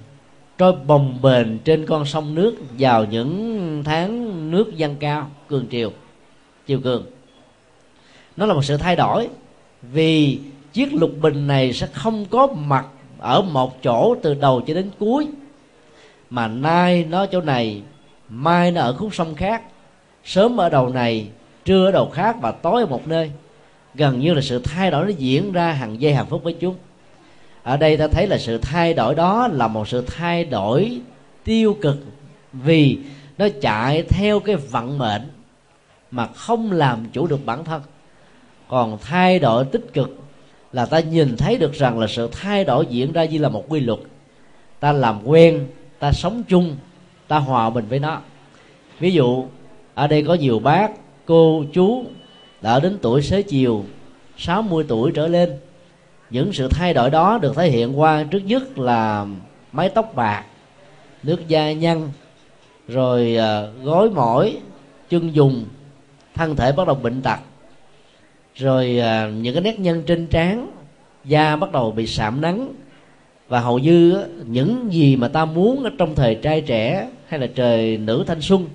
[0.57, 5.91] trôi bồng bềnh trên con sông nước vào những tháng nước dâng cao, cường triều,
[6.65, 7.05] chiều cường.
[8.37, 9.29] Nó là một sự thay đổi
[9.81, 10.39] vì
[10.73, 12.85] chiếc lục bình này sẽ không có mặt
[13.19, 15.27] ở một chỗ từ đầu cho đến cuối
[16.29, 17.81] mà nay nó chỗ này,
[18.29, 19.63] mai nó ở khúc sông khác.
[20.23, 21.27] Sớm ở đầu này,
[21.65, 23.31] trưa ở đầu khác và tối ở một nơi.
[23.95, 26.75] Gần như là sự thay đổi nó diễn ra hàng giây, hàng phút với chúng
[27.63, 31.01] ở đây ta thấy là sự thay đổi đó là một sự thay đổi
[31.43, 31.97] tiêu cực
[32.53, 32.97] vì
[33.37, 35.21] nó chạy theo cái vận mệnh
[36.11, 37.81] mà không làm chủ được bản thân.
[38.67, 40.19] Còn thay đổi tích cực
[40.73, 43.65] là ta nhìn thấy được rằng là sự thay đổi diễn ra như là một
[43.69, 43.99] quy luật.
[44.79, 45.67] Ta làm quen
[45.99, 46.75] ta sống chung,
[47.27, 48.21] ta hòa bình với nó.
[48.99, 49.45] Ví dụ,
[49.93, 50.91] ở đây có nhiều bác,
[51.25, 52.05] cô, chú,
[52.61, 53.85] đã đến tuổi xế chiều
[54.37, 55.57] 60 tuổi trở lên.
[56.29, 59.25] Những sự thay đổi đó được thể hiện qua trước nhất là
[59.71, 60.43] mái tóc bạc,
[61.23, 62.09] nước da nhăn,
[62.87, 64.57] rồi ờ, gối mỏi,
[65.09, 65.65] chân dùng,
[66.35, 67.39] thân thể bắt đầu bệnh tật,
[68.55, 70.71] rồi ờ, những cái nét nhân trên trán,
[71.25, 72.73] da bắt đầu bị sạm nắng
[73.49, 77.47] và hầu như những gì mà ta muốn ở trong thời trai trẻ hay là
[77.55, 78.67] trời nữ thanh xuân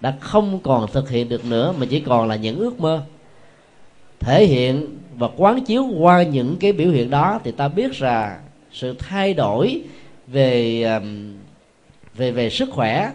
[0.00, 3.02] đã không còn thực hiện được nữa, mà chỉ còn là những ước mơ.
[4.20, 8.38] Thể hiện và quán chiếu qua những cái biểu hiện đó thì ta biết là
[8.72, 9.82] sự thay đổi
[10.26, 10.84] về
[12.14, 13.12] về về sức khỏe,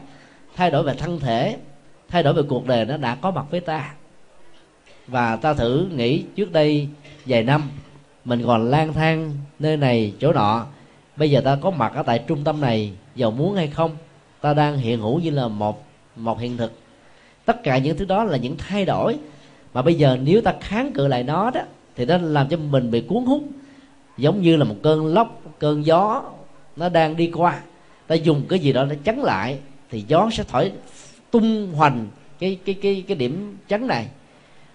[0.56, 1.58] thay đổi về thân thể,
[2.10, 3.94] thay đổi về cuộc đời nó đã có mặt với ta.
[5.08, 6.88] Và ta thử nghĩ trước đây
[7.26, 7.62] vài năm
[8.26, 10.66] mình còn lang thang nơi này, chỗ nọ
[11.16, 13.92] bây giờ ta có mặt ở tại trung tâm này, giàu muốn hay không?
[14.42, 15.84] Ta đang hiện hữu như là một
[16.16, 16.74] một hiện thực.
[17.46, 19.18] Tất cả những thứ đó là những thay đổi.
[19.74, 21.62] Mà bây giờ nếu ta kháng cự lại nó đó,
[21.96, 23.44] thì nó làm cho mình bị cuốn hút.
[24.18, 26.24] Giống như là một cơn lốc, cơn gió,
[26.76, 27.62] nó đang đi qua.
[28.08, 29.60] Ta dùng cái gì đó để chắn lại,
[29.90, 30.72] thì gió sẽ thổi
[31.32, 32.08] tung hoành
[32.40, 34.08] cái cái cái cái điểm chắn này.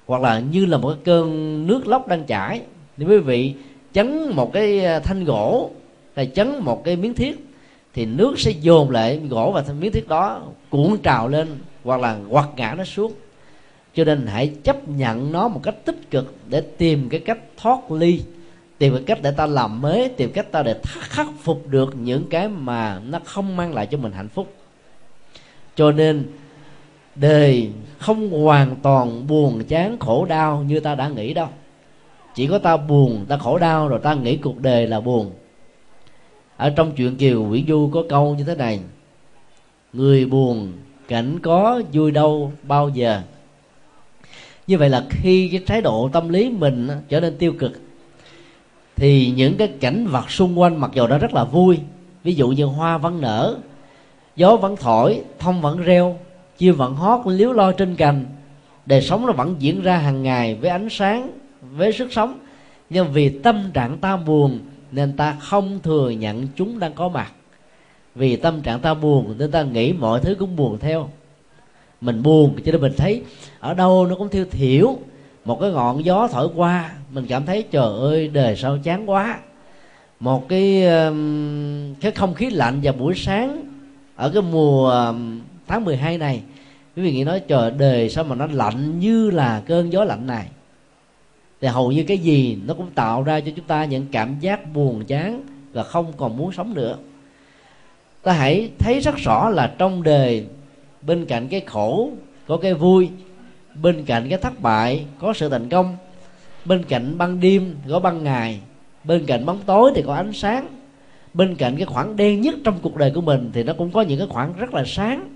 [0.06, 2.60] Hoặc là như là một cái cơn nước lốc đang chảy.
[2.96, 3.54] Nếu quý vị
[3.92, 5.70] chấn một cái à, thanh gỗ
[6.16, 7.46] ta chấn một cái miếng thiết,
[7.94, 11.48] thì nước sẽ dồn lại gỗ và miếng thiết đó, cuộn trào lên,
[11.84, 13.12] hoặc là quật ngã nó xuống.
[13.94, 17.90] Cho nên hãy chấp nhận nó một cách tích cực để tìm cái cách thoát
[17.90, 18.22] ly,
[18.78, 22.24] tìm cái cách để ta làm mới, tìm cách ta để khắc phục được những
[22.30, 24.54] cái mà nó không mang lại cho mình hạnh phúc.
[25.74, 26.24] Cho nên,
[27.14, 31.48] đời không hoàn toàn buồn chán khổ đau như ta đã nghĩ đâu.
[32.34, 35.32] Chỉ có ta buồn, ta khổ đau rồi ta nghĩ cuộc đời là buồn
[36.56, 38.80] ở trong chuyện kiều nguyễn du có câu như thế này.
[39.92, 40.72] Người buồn,
[41.08, 43.22] cảnh có, vui đâu, bao giờ.
[44.66, 47.72] Như vậy là khi cái thái độ tâm lý mình trở nên tiêu cực,
[48.96, 51.78] thì những cái cảnh vật xung quanh mặc dù nó rất là vui,
[52.24, 53.56] ví dụ như hoa vẫn nở,
[54.36, 56.18] gió vẫn thổi, thông vẫn reo
[56.58, 58.24] chim vẫn hót liếu lo trên cành,
[58.86, 61.30] đời sống nó vẫn diễn ra hàng ngày với ánh sáng,
[61.76, 62.38] với sức sống.
[62.90, 64.58] Nhưng vì tâm trạng ta buồn
[64.92, 67.32] nên ta không thừa nhận chúng đang có mặt.
[68.14, 71.08] Vì tâm trạng ta buồn, nên ta nghĩ mọi thứ cũng buồn theo.
[72.00, 73.22] Mình buồn cho nên mình thấy
[73.60, 74.98] ở đâu nó cũng thiêu thiểu.
[75.44, 79.38] Một cái ngọn gió thổi qua, mình cảm thấy trời ơi, đời sao chán quá.
[80.20, 83.64] Một cái um, cái không khí lạnh vào buổi sáng
[84.16, 86.42] ở cái mùa um, tháng 12 này,
[86.96, 90.26] quý vị nghĩ nói trời, đời sao mà nó lạnh như là cơn gió lạnh
[90.26, 90.46] này?
[91.60, 94.72] Thì hầu như cái gì nó cũng tạo ra cho chúng ta những cảm giác
[94.72, 95.42] buồn chán
[95.72, 96.96] và không còn muốn sống nữa.
[98.22, 100.46] Ta hãy thấy rất rõ là trong đời,
[101.02, 102.10] bên cạnh cái khổ,
[102.46, 103.08] có cái vui,
[103.82, 105.96] bên cạnh cái thất bại, có sự thành công,
[106.64, 108.60] bên cạnh ban đêm, có ban ngày,
[109.04, 110.66] bên cạnh bóng tối thì có ánh sáng,
[111.34, 114.02] bên cạnh cái khoảng đen nhất trong cuộc đời của mình thì nó cũng có
[114.02, 115.28] những cái khoảng rất là sáng.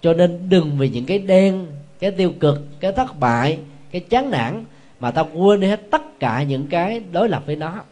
[0.00, 1.66] Cho nên đừng vì những cái đen,
[1.98, 3.58] cái tiêu cực, cái thất bại,
[3.90, 4.64] cái chán nản
[5.00, 7.82] mà ta quên đi hết tất cả những cái đối lập với nó.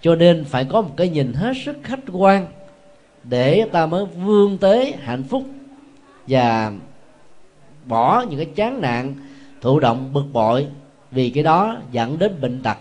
[0.00, 2.46] Cho nên phải có một cái nhìn hết sức khách quan
[3.24, 5.44] để ta mới vươn tới hạnh phúc
[6.28, 6.72] và
[7.84, 9.14] bỏ những cái chán nạn
[9.60, 10.66] thụ động, bực bội
[11.10, 12.76] vì cái đó dẫn đến bệnh tật.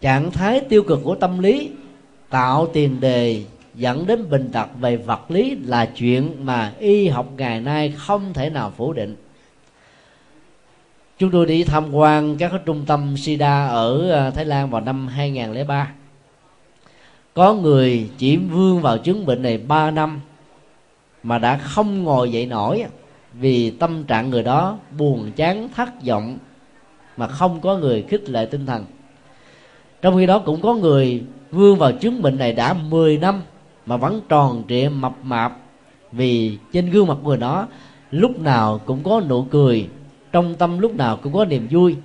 [0.00, 1.70] Trạng thái tiêu cực của tâm lý
[2.30, 7.26] tạo tiền đề dẫn đến bệnh tật về vật lý là chuyện mà y học
[7.36, 9.16] ngày nay không thể nào phủ định
[11.18, 15.08] chúng tôi đi tham quan các trung tâm sida ở à, Thái Lan vào năm
[15.08, 15.92] 2003
[17.34, 20.20] có người chỉ vương vào chứng bệnh này 3 năm
[21.22, 22.84] mà đã không ngồi dậy nổi
[23.32, 26.38] vì tâm trạng người đó buồn chán, thất vọng
[27.16, 28.84] mà không có người khích lệ tinh thần.
[30.02, 33.42] Trong khi đó cũng có người vương vào chứng bệnh này đã 10 năm
[33.86, 35.56] mà vẫn tròn trịa mập mạp
[36.12, 37.66] vì trên gương mặt người đó
[38.10, 39.88] lúc nào cũng có nụ cười
[40.32, 41.96] trong tâm lúc nào cũng có niềm vui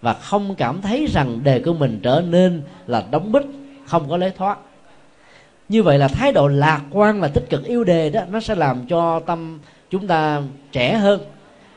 [0.00, 3.46] và không cảm thấy rằng đề của mình trở nên là đóng bích,
[3.86, 4.58] không có lấy thoát.
[5.68, 8.54] Như vậy là thái độ lạc quan và tích cực yêu đề đó, nó sẽ
[8.54, 9.58] làm cho tâm
[9.90, 10.42] chúng ta
[10.72, 11.20] trẻ hơn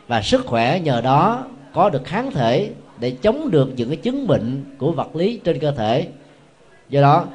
[0.08, 4.28] và sức khỏe nhờ đó có được kháng thể để chống được những cái chứng
[4.28, 6.08] bệnh của vật lý trên cơ thể.
[6.90, 7.26] Do đó,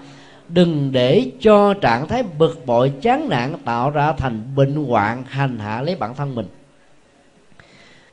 [0.49, 5.59] đừng để cho trạng thái bực bội, chán nản tạo ra thành bệnh hoạn hành
[5.59, 6.47] hạ lấy bản thân mình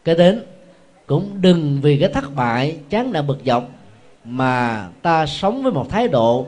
[0.06, 0.44] cái đến,
[1.06, 3.70] cũng đừng vì cái thất bại, chán nản bực dọc
[4.26, 6.46] mà ta sống với một thái độ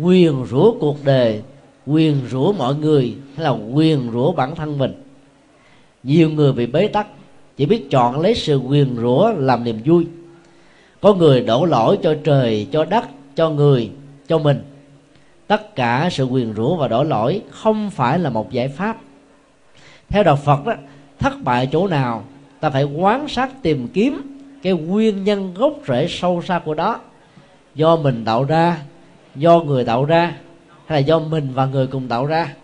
[0.00, 1.42] quyền rủa cuộc đời,
[1.86, 5.02] quyền rủa mọi người hay là quyền rủa bản thân mình.
[6.02, 7.06] Nhiều người bị bế tắc,
[7.56, 10.06] chỉ biết chọn lấy sự quyền rủa làm niềm vui.
[11.00, 13.04] Có người đổ lỗi cho trời, cho đất,
[13.36, 13.90] cho người,
[14.28, 14.62] cho mình.
[15.46, 18.98] Tất cả sự quyền rủa và đổ lỗi không phải là một giải pháp.
[20.08, 20.74] Theo đạo phật đó,
[21.18, 22.24] thất bại chỗ nào
[22.60, 27.00] ta phải quán sát tìm kiếm cái nguyên nhân gốc rễ sâu xa của đó.
[27.74, 28.78] Do mình tạo ra,
[29.36, 30.36] do người tạo ra,
[30.86, 32.54] hay là do mình và người cùng tạo ra.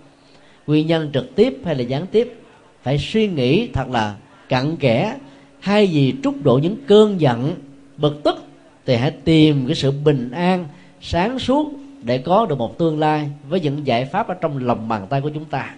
[0.67, 2.41] Nguyên nhân trực tiếp hay là gián tiếp?
[2.83, 4.15] Phải suy nghĩ thật là
[4.49, 5.17] cặn kẽ.
[5.61, 7.55] Hay vì trút độ những cơn giận,
[7.97, 8.45] bực tức,
[8.87, 10.67] thì hãy tìm cái sự bình an,
[11.01, 11.73] sáng suốt
[12.03, 15.21] để có được một tương lai với những giải pháp ở trong lòng bàn tay
[15.21, 15.75] của chúng ta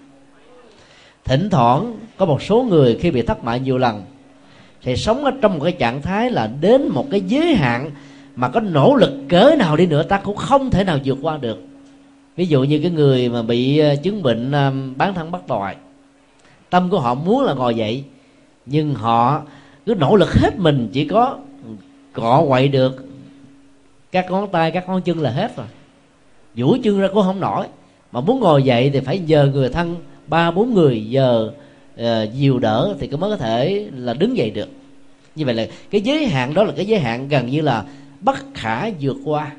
[1.26, 4.02] thỉnh thoảng có một số người khi bị thất bại nhiều lần,
[4.82, 7.90] thì sống ở trong một cái trạng thái là đến một cái giới hạn
[8.36, 11.36] mà có nỗ lực cỡ nào đi nữa ta cũng không thể nào vượt qua
[11.36, 11.58] được.
[12.36, 15.74] Ví dụ như cái người mà bị ờ, chứng bệnh ờ, bán thân bắt đòi
[16.70, 18.04] tâm của họ muốn là ngồi dậy,
[18.66, 19.42] nhưng họ
[19.86, 21.38] cứ nỗ lực hết mình, chỉ có
[22.12, 23.06] cọ quậy được.
[24.12, 25.66] Các ngón tay, các ngón chân là hết rồi.
[26.56, 27.66] Duỗi chân ra cũng không nổi,
[28.12, 29.96] mà muốn ngồi dậy thì phải nhờ người thân
[30.26, 31.52] ba bốn người giờ
[32.00, 34.68] uh, dìu đỡ thì mới có thể là đứng dậy được.
[35.34, 37.84] Như vậy là cái giới hạn đó là cái giới hạn gần như là
[38.20, 39.52] bất khả vượt qua.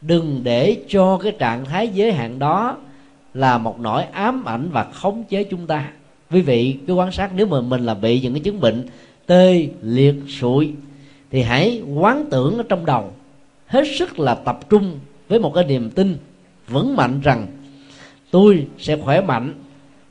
[0.00, 2.76] Đừng để cho cái trạng thái giới hạn đó
[3.34, 5.90] là một nỗi ám ảnh và khống chế chúng ta.
[6.30, 8.86] Quý vị cứ quan sát nếu mà mình là bị những cái chứng bệnh
[9.26, 10.72] tê liệt sụi
[11.30, 13.12] thì hãy quán tưởng ở trong đầu.
[13.66, 14.98] Hết sức là tập trung
[15.28, 16.16] với một cái niềm tin
[16.68, 17.46] vững mạnh rằng
[18.34, 19.54] tôi sẽ khỏe mạnh.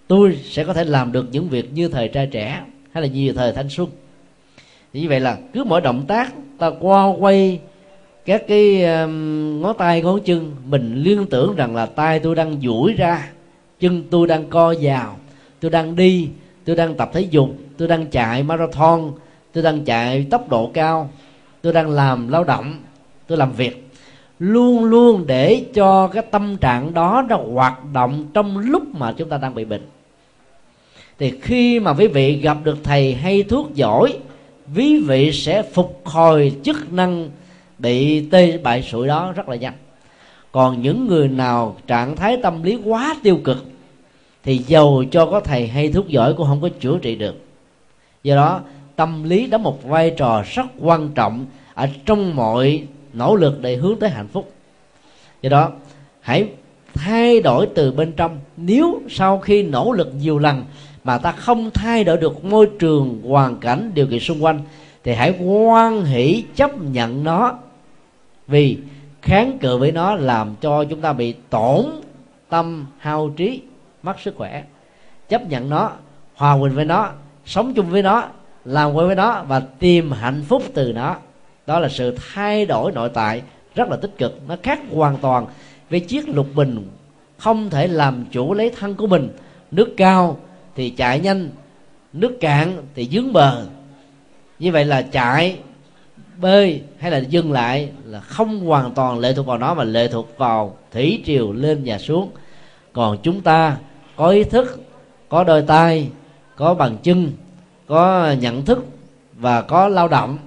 [0.07, 2.61] Tôi sẽ có thể làm được những việc như thời trai trẻ
[2.91, 3.89] hay là như thời thanh xuân.
[4.93, 7.59] Như vậy là cứ mỗi động tác ta qua quay
[8.25, 12.61] các cái um, ngón tay ngón chân mình liên tưởng rằng là tay tôi đang
[12.61, 13.29] duỗi ra
[13.79, 15.17] chân tôi đang co vào
[15.59, 16.29] tôi đang đi
[16.65, 19.11] tôi đang tập thể dục tôi đang chạy marathon
[19.53, 21.09] tôi đang chạy tốc độ cao
[21.61, 22.73] tôi đang làm lao động
[23.27, 23.82] tôi làm việc
[24.43, 29.29] luôn luôn để cho cái tâm trạng đó nó hoạt động trong lúc mà chúng
[29.29, 29.87] ta đang bị bệnh.
[31.19, 34.17] Thì khi mà quý vị gặp được thầy hay thuốc giỏi,
[34.75, 37.29] quý vị sẽ phục hồi chức năng
[37.79, 39.73] bị tê bại sụi đó rất là nhanh.
[40.51, 43.65] Còn những người nào trạng thái tâm lý quá tiêu cực,
[44.43, 47.45] thì giàu cho có thầy hay thuốc giỏi cũng không có chữa trị được.
[48.23, 48.61] Do đó,
[48.95, 52.83] tâm lý đóng một vai trò rất quan trọng ở trong mọi
[53.13, 54.51] nỗ lực để hướng tới hạnh phúc.
[55.41, 55.71] Do đó,
[56.21, 56.49] hãy
[56.93, 58.39] thay đổi từ bên trong.
[58.57, 60.63] Nếu sau khi nỗ lực nhiều lần
[61.03, 64.59] mà ta không thay đổi được môi trường, hoàn cảnh, điều kiện xung quanh,
[65.03, 67.57] thì hãy quan hỷ chấp nhận nó.
[68.47, 68.77] Vì
[69.21, 71.85] kháng cự với nó làm cho chúng ta bị tổn
[72.49, 73.61] tâm, hao trí,
[74.03, 74.63] mất sức khỏe.
[75.29, 75.91] Chấp nhận nó,
[76.35, 77.09] hòa bình với nó,
[77.45, 78.23] sống chung với nó,
[78.65, 81.15] làm quen với nó và tìm hạnh phúc từ nó
[81.67, 83.41] đó là sự thay đổi nội tại
[83.75, 85.45] rất là tích cực, nó khác hoàn toàn
[85.89, 86.87] với chiếc lục bình
[87.37, 89.29] không thể làm chủ lấy thân của mình.
[89.71, 90.37] Nước cao
[90.75, 91.49] thì chạy nhanh,
[92.13, 93.65] nước cạn thì dướng bờ.
[94.59, 95.57] Như vậy là chạy,
[96.41, 100.07] bơi hay là dừng lại là không hoàn toàn lệ thuộc vào nó mà lệ
[100.07, 102.31] thuộc vào thủy triều lên và xuống.
[102.93, 103.77] Còn chúng ta
[104.15, 104.81] có ý thức,
[105.29, 106.07] có đôi tay,
[106.55, 107.31] có bằng chân,
[107.87, 108.85] có nhận thức
[109.33, 110.37] và có lao động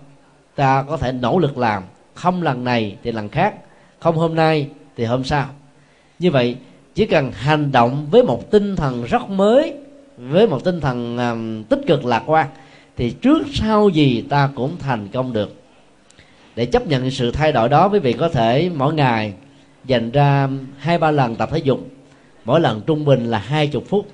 [0.56, 1.82] ta có thể nỗ lực làm.
[2.14, 3.54] Không lần này thì lần khác
[3.98, 5.46] không hôm nay thì hôm sau.
[6.18, 6.56] Như vậy
[6.94, 9.74] chỉ cần hành động với một tinh thần rất mới
[10.16, 12.48] với một tinh thần um, tích cực lạc quan
[12.96, 15.54] thì trước sau gì ta cũng thành công được.
[16.56, 19.32] Để chấp nhận sự thay đổi đó quý vị có thể mỗi ngày
[19.84, 20.48] dành ra
[20.78, 21.80] hai ba lần tập thể dục.
[22.44, 24.06] Mỗi lần trung bình là hai chục phút.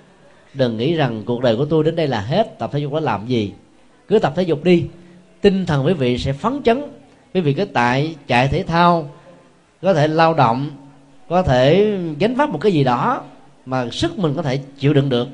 [0.54, 3.00] Đừng nghĩ rằng cuộc đời của tôi đến đây là hết tập thể dục có
[3.00, 3.52] làm gì?
[4.08, 4.84] Cứ tập thể dục đi
[5.42, 6.82] tinh thần quý vị sẽ phấn chấn.
[7.34, 9.10] Quý vị cứ tại chạy thể thao,
[9.82, 10.70] có thể lao động,
[11.28, 13.22] có thể gánh vác một cái gì đó
[13.66, 15.28] mà sức mình có thể chịu đựng được,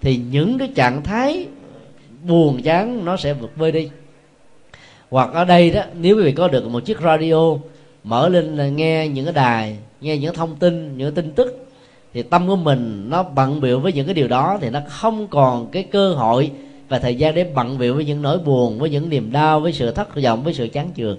[0.00, 1.46] thì những cái trạng thái
[2.28, 3.88] buồn chán nó sẽ vượt vơi đi.
[5.10, 7.56] Hoặc ở đây đó, nếu quý vị có được một chiếc radio,
[8.04, 11.68] mở lên là nghe những cái đài, nghe những thông tin, những tin tức,
[12.14, 15.26] thì tâm của mình nó bận biểu với những cái điều đó thì nó không
[15.26, 16.50] còn cái cơ hội
[16.90, 19.72] và thời gian để bận biểu với những nỗi buồn với những niềm đau với
[19.72, 21.18] sự thất vọng với sự chán chường.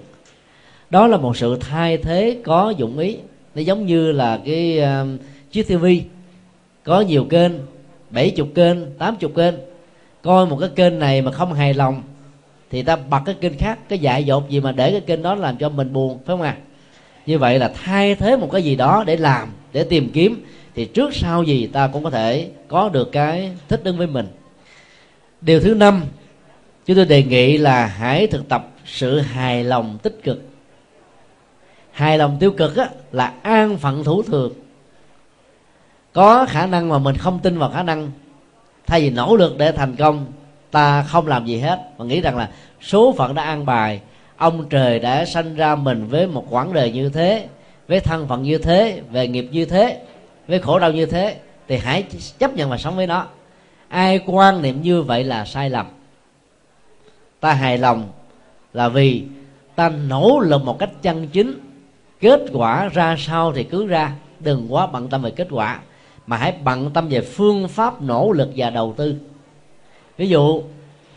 [0.90, 3.18] Đó là một sự thay thế có dụng ý.
[3.56, 6.04] Nó giống như là cái uh, chiếc tivi
[6.84, 7.52] có nhiều kênh
[8.10, 9.56] 70 kênh 80 kênh.
[10.22, 12.02] Coi một cái kênh này mà không hài lòng
[12.72, 15.36] thì ta bật cái kênh khác cái dại dột gì mà để cái kênh đó
[15.36, 16.58] làm cho mình buồn phải không ạ?
[16.58, 16.62] À?
[17.26, 20.46] như vậy là thay thế một cái gì đó để làm để tìm kiếm
[20.76, 24.28] thì trước sau gì ta cũng có thể có được cái thích ứng với mình
[25.42, 26.04] điều thứ năm
[26.86, 30.42] chúng tôi đề nghị là hãy thực tập sự hài lòng tích cực.
[31.92, 34.54] Hài lòng tiêu cực á, là an phận thủ thường.
[36.14, 38.12] Có khả năng mà mình không tin vào khả năng
[38.88, 40.26] thay vì nỗ lực để thành công
[40.72, 41.80] ta không làm gì hết.
[41.98, 42.50] Và nghĩ rằng là
[42.82, 44.02] số phận đã an bài
[44.38, 47.48] ông trời đã sanh ra mình với một quãng đời như thế
[47.88, 50.02] với thân phận như thế về nghiệp như thế
[50.48, 51.36] với khổ đau như thế
[51.68, 52.04] thì hãy
[52.40, 53.28] chấp nhận và sống với nó
[53.92, 55.86] ai quan niệm như vậy là sai lầm.
[57.40, 58.10] Ta hài lòng
[58.74, 59.24] là vì
[59.76, 61.54] ta nỗ lực một cách chân chính.
[62.20, 64.14] Kết quả ra sao thì cứ ra.
[64.40, 65.80] Đừng quá bận tâm về kết quả
[66.28, 69.16] mà hãy bận tâm về phương pháp nỗ lực và đầu tư.
[70.18, 70.64] Ví dụ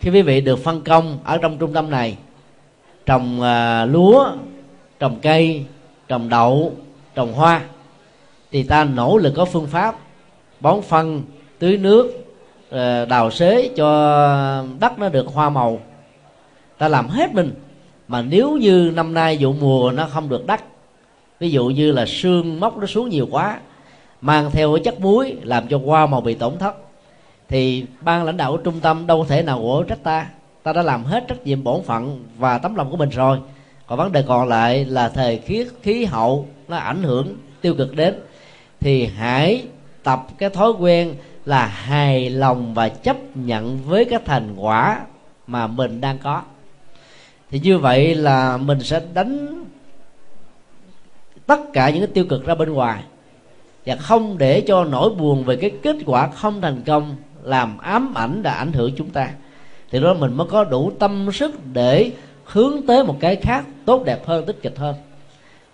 [0.00, 2.16] khi quý vị được phân công ở trong trung tâm này
[3.06, 4.26] trồng uh, lúa
[4.98, 5.64] trồng cây
[6.08, 6.72] trồng đậu
[7.14, 7.62] trồng hoa
[8.50, 9.98] thì ta nỗ lực có phương pháp
[10.60, 11.22] bón phân
[11.58, 12.23] tưới nước
[12.74, 15.80] Ờ, đào xế cho đất nó được hoa màu.
[16.78, 17.54] Ta làm hết mình.
[18.08, 20.64] Mà nếu như năm nay vụ mùa nó không được đắt
[21.40, 23.58] ví dụ như là sương móc nó xuống nhiều quá,
[24.20, 26.76] mang theo cái chất muối làm cho hoa màu bị tổn thất,
[27.48, 30.26] thì ban lãnh đạo của trung tâm đâu thể nào của trách ta.
[30.62, 33.38] Ta đã làm hết trách nhiệm bổn phận và tấm lòng của mình rồi.
[33.86, 37.96] Còn vấn đề còn lại là thời khiết khí hậu nó ảnh hưởng tiêu cực
[37.96, 38.14] đến,
[38.80, 39.62] thì hãy
[40.02, 41.14] tập cái thói quen
[41.44, 45.00] là hài lòng và chấp nhận với cái thành quả
[45.46, 46.42] mà mình đang có.
[47.50, 49.64] Thì như vậy là mình sẽ đánh
[51.46, 53.02] tất cả những cái tiêu cực ra bên ngoài
[53.86, 58.14] và không để cho nỗi buồn về cái kết quả không thành công làm ám
[58.14, 59.30] ảnh và ảnh hưởng chúng ta.
[59.90, 62.10] Thì đó mình mới có đủ tâm sức để
[62.44, 64.94] hướng tới một cái khác tốt đẹp hơn, tích cực hơn.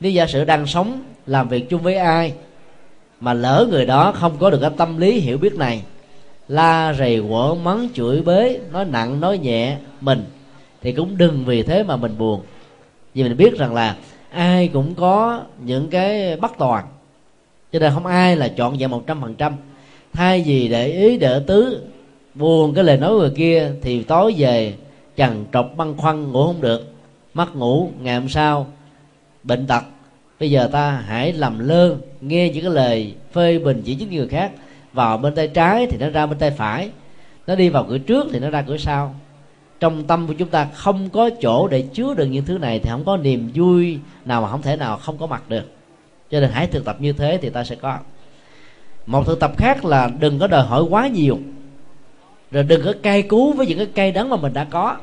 [0.01, 2.33] Nếu giả sử đang sống làm việc chung với ai
[3.21, 5.83] mà lỡ người đó không có được cái tâm lý hiểu biết này,
[6.49, 10.25] la rầy quở mắng chửi bới nói nặng, nói nhẹ mình,
[10.83, 12.41] thì cũng đừng vì thế mà mình buồn.
[13.15, 13.97] Vì mình biết rằng là
[14.31, 16.85] ai cũng có những cái bất toàn,
[17.73, 19.57] cho nên không ai là chọn vẹn một trăm phần trăm.
[20.13, 21.83] Thay vì để ý, để tứ,
[22.35, 24.75] buồn cái lời nói người kia, thì tối về
[25.17, 26.93] chằn trọc băn khoăn ngủ không được,
[27.35, 28.67] mất ngủ ngày hôm sau,
[29.43, 29.83] bệnh tật
[30.41, 34.29] bây giờ ta hãy làm lơ, nghe những cái lời phê bình chỉ trích người
[34.29, 34.53] khác
[34.93, 36.91] vào bên tay trái thì nó ra bên tay phải.
[37.47, 39.15] Nó đi vào cửa trước thì nó ra cửa sau.
[39.81, 42.91] Trong tâm của chúng ta không có chỗ để chứa đựng những thứ này thì
[42.91, 45.65] không có niềm vui nào mà không thể nào không có mặt được.
[46.31, 47.99] Cho nên hãy thực tập như thế thì ta sẽ có.
[49.07, 51.39] Một thực tập khác là đừng có đòi hỏi quá nhiều.
[52.51, 54.97] Rồi đừng có cay cú với những cái cây đắng mà mình đã có.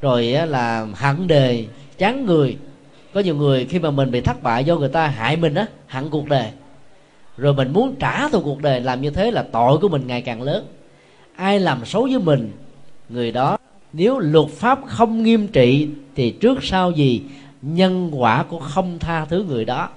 [0.00, 1.64] Rồi là hận đề,
[1.98, 2.56] chán người
[3.16, 5.66] có nhiều người khi mà mình bị thất bại do người ta hại mình á,
[5.86, 6.50] hẳn cuộc đời.
[7.36, 10.22] Rồi mình muốn trả thù cuộc đời, làm như thế là tội của mình ngày
[10.22, 10.66] càng lớn.
[11.36, 12.52] Ai làm xấu với mình,
[13.08, 13.58] người đó
[13.92, 17.22] nếu luật pháp không nghiêm trị thì trước sau gì
[17.62, 19.88] nhân quả của không tha thứ người đó.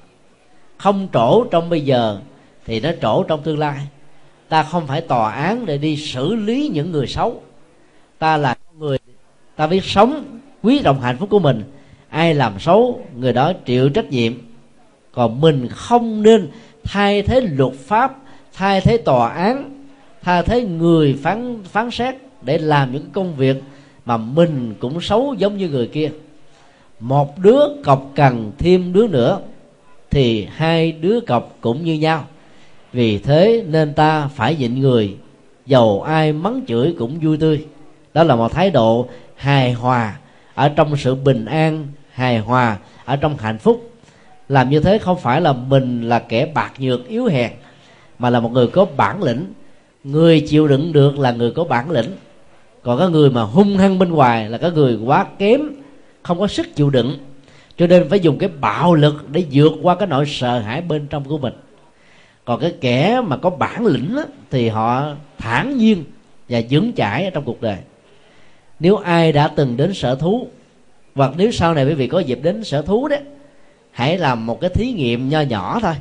[0.77, 2.19] Không trổ trong bây giờ
[2.65, 3.77] thì nó trổ trong tương lai.
[4.49, 7.41] Ta không phải tòa án để đi xử lý những người xấu.
[8.19, 8.97] Ta là người,
[9.55, 11.63] ta biết sống quý trọng hạnh phúc của mình
[12.09, 14.33] ai làm xấu, người đó chịu trách nhiệm.
[15.11, 16.47] Còn mình không nên
[16.83, 18.17] thay thế luật pháp,
[18.53, 19.85] thay thế tòa án,
[20.21, 23.63] thay thế người phán phán xét để làm những công việc
[24.05, 26.11] mà mình cũng xấu giống như người kia.
[26.99, 29.39] Một đứa cọc cần thêm đứa nữa,
[30.11, 32.25] thì hai đứa cọc cũng như nhau.
[32.93, 35.15] Vì thế nên ta phải nhịn người,
[35.65, 37.65] dầu ai mắng chửi cũng vui tươi.
[38.13, 40.17] Đó là một thái độ hài hòa
[40.53, 41.87] ở trong sự bình an
[42.19, 43.91] hài hòa ở trong hạnh phúc.
[44.49, 47.51] Làm như thế không phải là mình là kẻ bạc nhược yếu hèn
[48.19, 49.45] mà là một người có bản lĩnh.
[50.03, 52.11] Người chịu đựng được là người có bản lĩnh.
[52.83, 55.61] Còn cái người mà hung hăng bên ngoài là cái người quá kém
[56.23, 57.17] không có sức chịu đựng.
[57.77, 61.07] Cho nên phải dùng cái bạo lực để vượt qua cái nỗi sợ hãi bên
[61.07, 61.53] trong của mình.
[62.45, 65.05] Còn cái kẻ mà có bản lĩnh á, thì họ
[65.37, 66.03] thản nhiên
[66.49, 67.77] và vững chãi ở trong cuộc đời.
[68.79, 70.47] Nếu ai đã từng đến sở thú
[71.19, 73.19] hoặc nếu sau này quý vị có dịp đến sở thú đấy
[73.91, 75.93] hãy làm một cái thí nghiệm nho nhỏ thôi.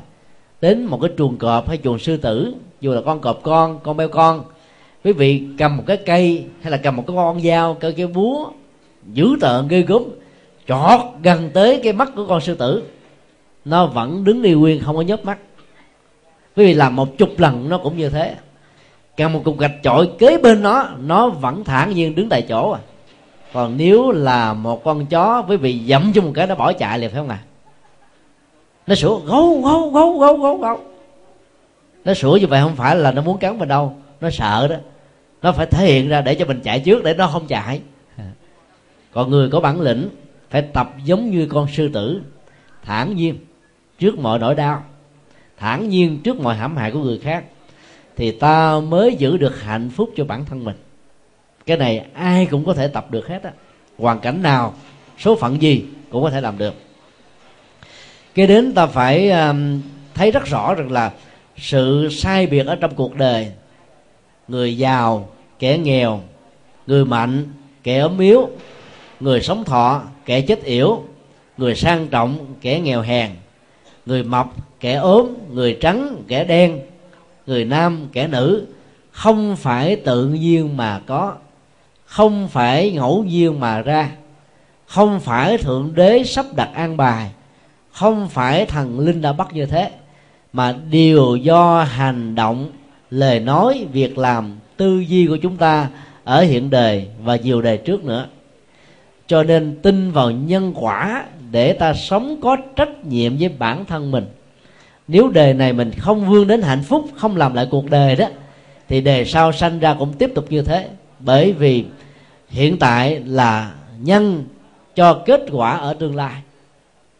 [0.61, 3.97] Đến một cái chuồng cọp hay chuồng sư tử, dù là con cọp con con
[3.97, 4.43] beo con,
[5.03, 8.07] quý vị cầm một cái cây hay là cầm một cái con dao cái cái
[8.07, 8.49] búa
[9.13, 10.03] dữ tợn ghê gớm,
[10.67, 12.83] chọt gần tới cái mắt của con sư tử.
[13.65, 15.37] Nó vẫn đứng đi nguyên, không có nhớp mắt.
[16.55, 18.35] Quý vị làm một chục lần nó cũng như thế.
[19.17, 22.71] Cầm một cục gạch chọi kế bên nó nó vẫn thản nhiên đứng tại chỗ
[22.71, 22.79] à
[23.53, 26.99] còn nếu là một con chó với vị dẫm cho một cái, nó bỏ chạy
[26.99, 27.39] liền, phải không à
[28.89, 30.79] nó sủa, gấu gấu gấu gấu gấu gấu.
[32.05, 33.95] Nó sủa như vậy không phải là nó muốn cắn mình đâu.
[34.21, 34.75] Nó sợ đó.
[35.41, 37.81] Nó phải thể hiện ra để cho mình chạy trước, để nó không chạy.
[39.11, 40.09] Còn người có bản lĩnh
[40.49, 42.21] phải tập giống như con sư tử,
[42.83, 43.37] thản nhiên
[43.99, 44.83] trước mọi nỗi đau,
[45.57, 47.43] thản nhiên trước mọi hãm hại của người khác,
[48.15, 50.75] thì ta mới giữ được hạnh phúc cho bản thân mình
[51.69, 53.51] cái này ai cũng có thể tập được hết á.
[53.97, 54.73] Hoàn cảnh nào
[55.19, 56.73] số phận gì cũng có thể làm được.
[58.35, 59.81] Cái đến ta phải um,
[60.13, 61.11] thấy rất rõ rằng là
[61.57, 63.51] sự sai biệt ở trong cuộc đời
[64.47, 66.21] người giàu kẻ nghèo
[66.87, 67.45] người mạnh
[67.83, 68.49] kẻ ốm yếu
[69.19, 71.03] người sống thọ kẻ chết yểu
[71.57, 73.31] người sang trọng kẻ nghèo hèn
[74.05, 74.47] người mập
[74.79, 76.79] kẻ ốm người trắng kẻ đen
[77.47, 78.65] người nam kẻ nữ
[79.11, 81.35] không phải tự nhiên mà có
[82.09, 84.09] không phải ngẫu nhiên mà ra.
[84.85, 87.29] Không phải thượng đế sắp đặt an bài.
[87.91, 89.91] Không phải thần linh đã bắt như thế.
[90.53, 92.71] Mà đều do hành động,
[93.09, 95.87] lời nói, việc làm, tư duy của chúng ta
[96.23, 98.27] ở hiện đời và nhiều đời trước nữa.
[99.27, 104.11] Cho nên tin vào nhân quả để ta sống có trách nhiệm với bản thân
[104.11, 104.25] mình.
[105.07, 108.27] Nếu đời này mình không vươn đến hạnh phúc, không làm lại cuộc đời đó,
[108.87, 110.87] thì đề sau sanh ra cũng tiếp tục như thế.
[111.19, 111.85] Bởi vì
[112.49, 114.43] hiện tại là nhân
[114.95, 116.41] cho kết quả ở tương lai.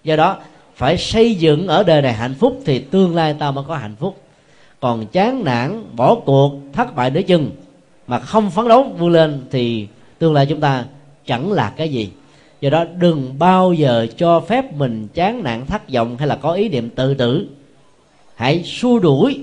[0.03, 0.37] Do đó
[0.75, 3.95] phải xây dựng ở đời này hạnh phúc thì tương lai ta mới có hạnh
[3.99, 4.21] phúc.
[4.79, 7.51] Còn chán nản bỏ cuộc thất bại nửa chừng
[8.07, 9.87] mà không phấn đấu vươn lên thì
[10.19, 10.85] tương lai chúng ta
[11.25, 12.09] chẳng là cái gì.
[12.61, 16.51] Do đó đừng bao giờ cho phép mình chán nản thất vọng hay là có
[16.51, 17.47] ý niệm tự tử.
[18.35, 19.41] Hãy xua đuổi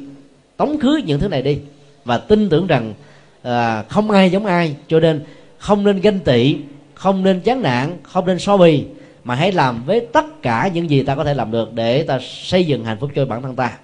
[0.57, 1.59] tống khứ những thứ này đi
[2.05, 2.95] và tin tưởng rằng
[3.43, 4.77] à, không ai giống ai.
[4.89, 5.25] Cho nên
[5.67, 6.57] không nên ganh tị,
[6.95, 8.85] không nên chán nản, không nên so bì,
[9.25, 12.19] mà hãy làm với tất cả những gì ta có thể làm được để ta
[12.23, 13.79] xây dựng hạnh phúc cho bản thân ta.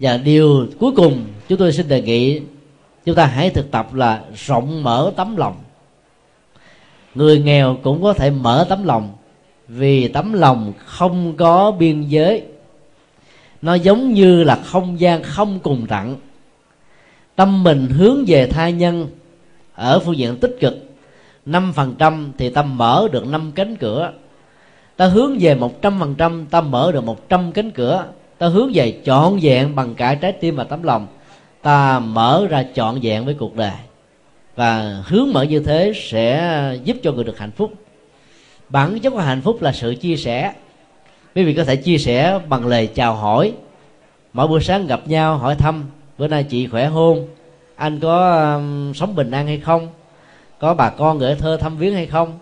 [0.00, 2.40] Và điều cuối cùng chúng tôi xin đề nghị,
[3.04, 5.56] chúng ta hãy thực tập là rộng mở tấm lòng.
[7.14, 9.14] Người nghèo cũng có thể mở tấm lòng
[9.68, 12.42] vì tấm lòng không có biên giới.
[13.62, 16.16] Nó giống như là không gian không cùng tặng
[17.36, 19.08] tâm mình hướng về tha nhân
[19.74, 20.85] ở phương diện tích cực
[21.46, 24.12] năm phần trăm thì tâm mở được năm cánh cửa.
[24.96, 28.04] Ta hướng về một trăm phần trăm ta mở được một trăm cánh cửa.
[28.38, 31.06] Ta hướng về trọn vẹn bằng cả trái tim và tấm lòng.
[31.62, 33.72] Ta mở ra trọn vẹn với cuộc đời.
[34.56, 37.72] Và hướng mở như thế sẽ giúp cho người được hạnh phúc.
[38.68, 40.52] Bản chất của hạnh phúc là sự chia sẻ.
[41.34, 43.52] Quý vị có thể chia sẻ bằng lời chào hỏi.
[44.32, 45.84] Mỗi buổi sáng gặp nhau hỏi thăm.
[46.18, 47.26] Bữa nay chị khỏe hôn
[47.76, 49.88] anh có um, sống bình an hay không?
[50.58, 52.38] Có bà con gửi thơ thăm viếng hay không?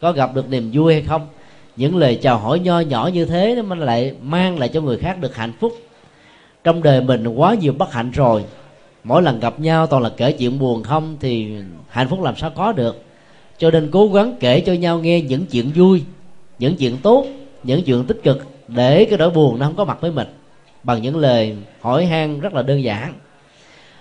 [0.00, 1.26] Có gặp được niềm vui hay không?
[1.76, 4.98] Những lời chào hỏi nho nhỏ như thế nó mới lại mang lại cho người
[4.98, 5.72] khác được hạnh phúc.
[6.64, 8.44] Trong đời mình quá nhiều bất hạnh rồi.
[9.04, 11.56] Mỗi lần gặp nhau toàn là kể chuyện buồn không thì
[11.88, 13.04] hạnh phúc làm sao có được.
[13.58, 16.02] Cho nên cố gắng kể cho nhau nghe những chuyện vui,
[16.58, 17.26] những chuyện tốt,
[17.62, 20.28] những chuyện tích cực để cái nỗi buồn nó không có mặt với mình.
[20.82, 23.12] Bằng những lời hỏi han rất là đơn giản.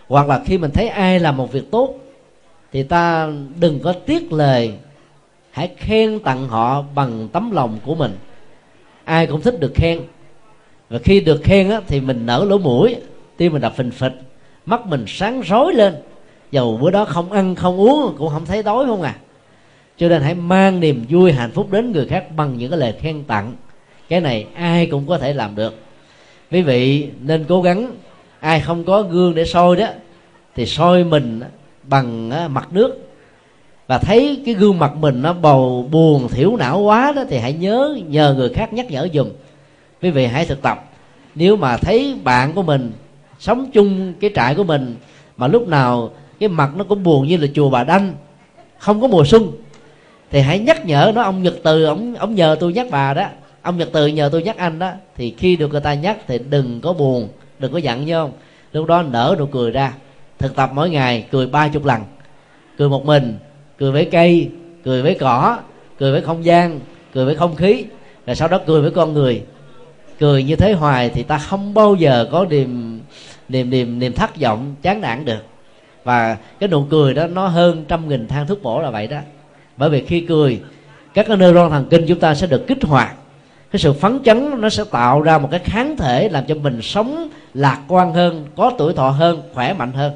[0.07, 1.95] Hoặc là khi mình thấy ai làm một việc tốt
[2.71, 4.73] thì ta đừng có tiếc lời.
[5.51, 8.17] Hãy khen tặng họ bằng tấm lòng của mình.
[9.03, 9.99] Ai cũng thích được khen.
[10.89, 12.95] Và khi được khen á, thì mình nở lỗ mũi
[13.37, 14.13] tim mình đập phình phịch
[14.65, 15.95] mắt mình sáng rối lên.
[16.51, 19.15] Dầu bữa đó không ăn không uống cũng không thấy đói không à.
[19.97, 22.93] Cho nên hãy mang niềm vui hạnh phúc đến người khác bằng những cái lời
[22.99, 23.53] khen tặng.
[24.09, 25.75] Cái này ai cũng có thể làm được.
[26.51, 27.91] Quý vị nên cố gắng.
[28.39, 29.87] Ai không có gương để soi đó
[30.55, 31.41] thì soi mình
[31.89, 33.05] bằng mặt nước.
[33.87, 37.53] Và thấy cái gương mặt mình nó bầu buồn thiểu não quá đó thì hãy
[37.53, 39.29] nhớ, nhờ người khác nhắc nhở dùm
[40.01, 40.91] quý vị hãy thực tập.
[41.35, 42.91] Nếu mà thấy bạn của mình
[43.39, 44.95] sống chung cái trại của mình
[45.37, 48.13] mà lúc nào cái mặt nó cũng buồn như là chùa bà đanh,
[48.77, 49.51] không có mùa xuân,
[50.31, 51.21] thì hãy nhắc nhở nó.
[51.21, 53.25] Ông nhật từ, ông ông nhờ tôi nhắc bà đó.
[53.61, 54.91] Ông nhật từ nhờ tôi nhắc anh đó.
[55.15, 57.27] Thì khi được người ta nhắc thì đừng có buồn,
[57.59, 58.33] đừng có giận nhau
[58.73, 59.93] lúc đó nở nụ cười ra
[60.39, 62.01] thực tập mỗi ngày, cười ba chục lần.
[62.77, 63.37] Cười một mình,
[63.77, 64.49] cười với cây,
[64.83, 65.57] cười với cỏ,
[65.99, 66.79] cười với không gian,
[67.13, 67.85] cười với không khí,
[68.25, 69.43] rồi sau đó cười với con người.
[70.19, 73.01] Cười như thế hoài thì ta không bao giờ có niềm
[73.49, 75.43] niềm niềm niềm thất vọng, chán nản được.
[76.03, 79.19] Và cái nụ cười đó nó hơn trăm nghìn thang thuốc bổ là vậy đó.
[79.77, 80.61] Bởi vì khi cười,
[81.13, 83.15] các cái neuron thần kinh chúng ta sẽ được kích hoạt.
[83.71, 86.81] Cái sự phấn chấn nó sẽ tạo ra một cái kháng thể làm cho mình
[86.81, 90.13] sống lạc quan hơn, có tuổi thọ hơn, khỏe mạnh hơn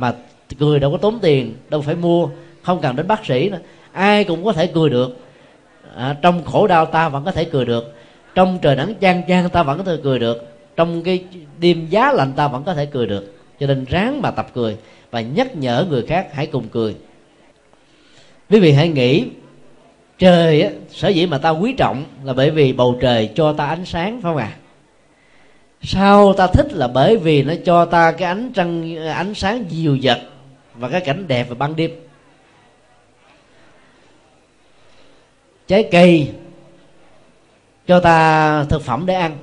[0.00, 0.14] mà
[0.58, 2.28] cười đâu có tốn tiền đâu phải mua
[2.62, 3.58] không cần đến bác sĩ nữa.
[3.92, 5.16] Ai cũng có thể cười được.
[5.96, 7.94] À, trong khổ đau ta vẫn có thể cười được.
[8.34, 10.46] Trong trời nắng chang chang ta vẫn có thể cười được.
[10.76, 11.24] Trong cái
[11.60, 13.34] đêm giá lạnh ta vẫn có thể cười được.
[13.60, 14.76] Cho nên ráng mà tập cười
[15.10, 16.94] và nhắc nhở người khác hãy cùng cười.
[18.50, 19.24] Quý vị hãy nghĩ
[20.18, 23.66] trời á, sở dĩ mà ta quý trọng là bởi vì bầu trời cho ta
[23.66, 24.52] ánh sáng phải không ạ?
[24.54, 24.58] à?
[25.82, 29.98] Sao ta thích là bởi vì nó cho ta cái ánh trăng, ánh sáng dịu
[30.02, 30.18] dật
[30.74, 31.90] và cái cảnh đẹp vào ban đêm.
[35.66, 36.32] Trái cây
[37.86, 39.36] cho ta thực phẩm để ăn.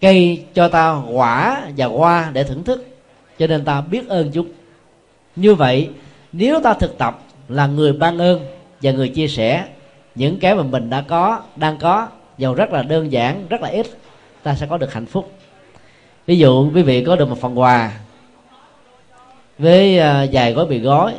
[0.00, 2.86] Cây cho ta quả và hoa để thưởng thức,
[3.38, 4.48] cho nên ta biết ơn chúng
[5.36, 5.90] như vậy,
[6.32, 8.46] nếu ta thực tập là người ban ơn
[8.82, 9.64] và người chia sẻ
[10.14, 12.08] những cái mà mình đã có, đang có
[12.38, 13.86] giàu rất là đơn giản, rất là ít
[14.42, 15.32] ta sẽ có được hạnh phúc.
[16.26, 17.92] Ví dụ, quý vị có được một phần quà
[19.58, 21.14] với à, vài gói mì gói,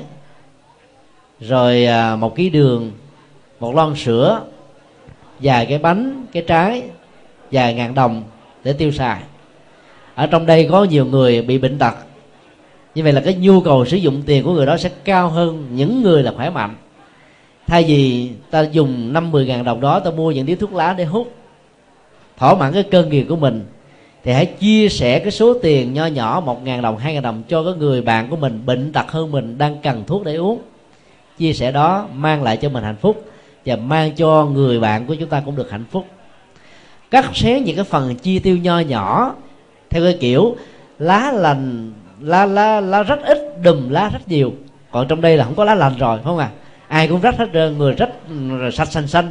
[1.40, 2.92] rồi à, một ký đường,
[3.60, 4.42] một lon sữa,
[5.40, 6.84] vài cái bánh, cái trái,
[7.52, 8.24] vài ngàn đồng
[8.64, 9.22] để tiêu xài.
[10.16, 11.94] Ở trong đây có nhiều người bị bệnh tật.
[12.96, 15.68] Như vậy là cái nhu cầu sử dụng tiền của người đó sẽ cao hơn
[15.72, 16.76] những người là khỏe mạnh.
[17.68, 20.94] Thay vì ta dùng năm mười ngàn đồng đó, ta mua những điếu thuốc lá
[20.94, 21.34] để hút
[22.38, 23.66] thỏa mãn cái cơn nghiện của mình,
[24.24, 27.44] thì hãy chia sẻ cái số tiền nho nhỏ một ngàn đồng, hai ngàn đồng
[27.48, 30.62] cho cái người bạn của mình bệnh tật hơn mình đang cần thuốc để uống.
[31.38, 33.26] Chia sẻ đó mang lại cho mình hạnh phúc
[33.66, 36.06] và mang cho người bạn của chúng ta cũng được hạnh phúc.
[37.12, 39.36] Cắt xé những cái phần chi tiêu nho nhỏ
[39.90, 40.56] theo cái kiểu
[41.00, 44.54] lá lành, lá lá lá rất ít, đùm lá rất nhiều.
[44.92, 46.50] Còn trong đây là không có lá lành rồi, phải không à
[46.94, 49.30] ai cũng rách hết trơn, người rất ừ, sạch xanh xanh.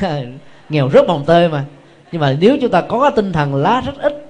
[0.68, 1.64] Nghèo rất bồng tơi mà
[2.12, 4.26] nhưng mà nếu chúng ta có cái tinh thần lá rất ít,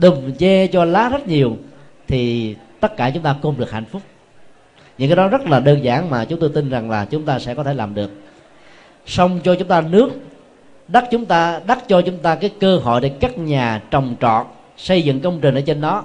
[0.00, 1.56] đùm che cho lá rất nhiều,
[2.08, 4.02] thì tất cả chúng ta cùng được hạnh phúc.
[4.98, 7.38] Những cái đó rất là đơn giản mà chúng tôi tin rằng là chúng ta
[7.38, 8.10] sẽ có thể làm được.
[9.06, 10.10] Xong cho chúng ta nước
[10.88, 14.46] đất chúng ta đất cho chúng ta cái cơ hội để cắt nhà, trồng trọt,
[14.76, 16.04] xây dựng công trình ở trên đó.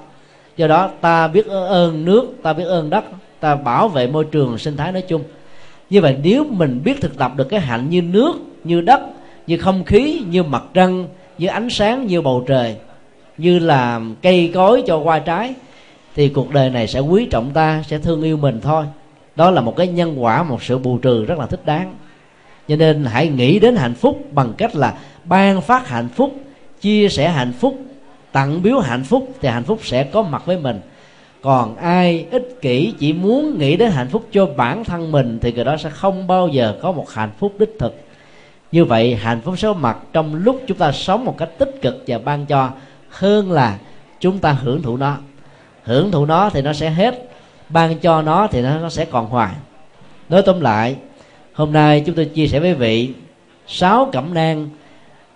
[0.57, 3.03] Do đó ta biết ơn nước, ta biết ơn đất,
[3.39, 5.23] ta bảo vệ môi trường sinh thái nói chung.
[5.89, 8.33] Như vậy nếu mình biết thực tập được cái hạnh như nước,
[8.63, 9.01] như đất
[9.47, 11.07] như không khí, như mặt trăng,
[11.37, 12.75] như ánh sáng, như bầu trời,
[13.37, 15.53] như là cây cối cho hoa trái,
[16.15, 18.85] thì cuộc đời này sẽ quý trọng ta, sẽ thương yêu mình thôi.
[19.35, 21.95] Đó là một cái nhân quả, một sự bù trừ rất là thích đáng.
[22.67, 24.93] Cho nên hãy nghĩ đến hạnh phúc bằng cách là
[25.23, 26.35] ban phát hạnh phúc,
[26.81, 27.79] chia sẻ hạnh phúc,
[28.31, 30.81] tặng biếu hạnh phúc thì hạnh phúc sẽ có mặt với mình.
[31.41, 35.53] Còn ai, ích kỷ, chỉ muốn nghĩ đến hạnh phúc cho bản thân mình thì
[35.53, 38.03] người đó sẽ không bao giờ có một hạnh phúc đích thực
[38.73, 41.81] như vậy hạnh phúc sẽ có mặt trong lúc chúng ta sống một cách tích
[41.81, 42.69] cực và ban cho
[43.09, 43.77] hơn là
[44.19, 45.17] chúng ta hưởng thụ nó.
[45.83, 47.29] Hưởng thụ nó thì nó sẽ hết
[47.69, 49.51] ban cho nó thì nó, nó sẽ còn hoài.
[50.29, 50.95] Nói tóm lại
[51.53, 53.13] hôm nay chúng tôi chia sẻ với vị
[53.67, 54.69] sáu cẩm nang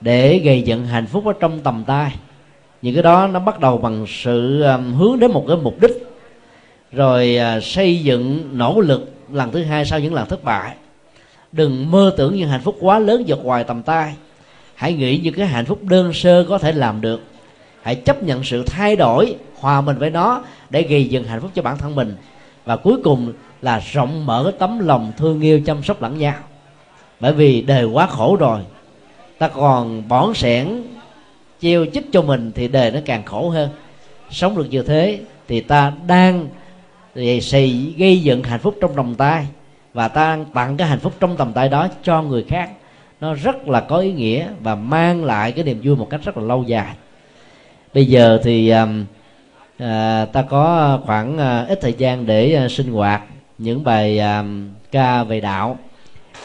[0.01, 2.15] để gây dựng hạnh phúc ở trong tầm tay.
[2.81, 6.07] Những cái đó nó bắt đầu bằng sự um, hướng đến một cái mục đích.
[6.91, 10.75] Rồi à, xây dựng nỗ lực lần thứ hai sau những lần thất bại
[11.51, 14.13] đừng mơ tưởng những hạnh phúc quá lớn vượt ngoài tầm tay.
[14.75, 17.21] Hãy nghĩ những cái hạnh phúc đơn sơ có thể làm được.
[17.81, 21.51] Hãy chấp nhận sự thay đổi, hòa mình với nó để gây dựng hạnh phúc
[21.55, 22.15] cho bản thân mình.
[22.65, 26.35] Và cuối cùng là rộng mở cái tấm lòng thương yêu chăm sóc lẫn nhau.
[27.19, 28.59] Bởi vì đời quá khổ rồi,
[29.37, 30.83] ta còn bỏn sẻn
[31.61, 33.69] treo chích cho mình thì đời nó càng khổ hơn.
[34.31, 36.47] Sống được như thế thì ta đang
[37.15, 39.47] thì gây dựng hạnh phúc trong lòng tay
[39.93, 42.69] và ta tặng cái hạnh phúc trong tầm tay đó cho người khác.
[43.21, 46.37] Nó rất là có ý nghĩa và mang lại cái niềm vui một cách rất
[46.37, 46.95] là lâu dài.
[47.93, 49.05] Bây giờ thì um,
[49.77, 53.21] à, ta có khoảng à, ít thời gian để à, sinh hoạt
[53.57, 54.43] những bài à,
[54.91, 55.77] ca về đạo.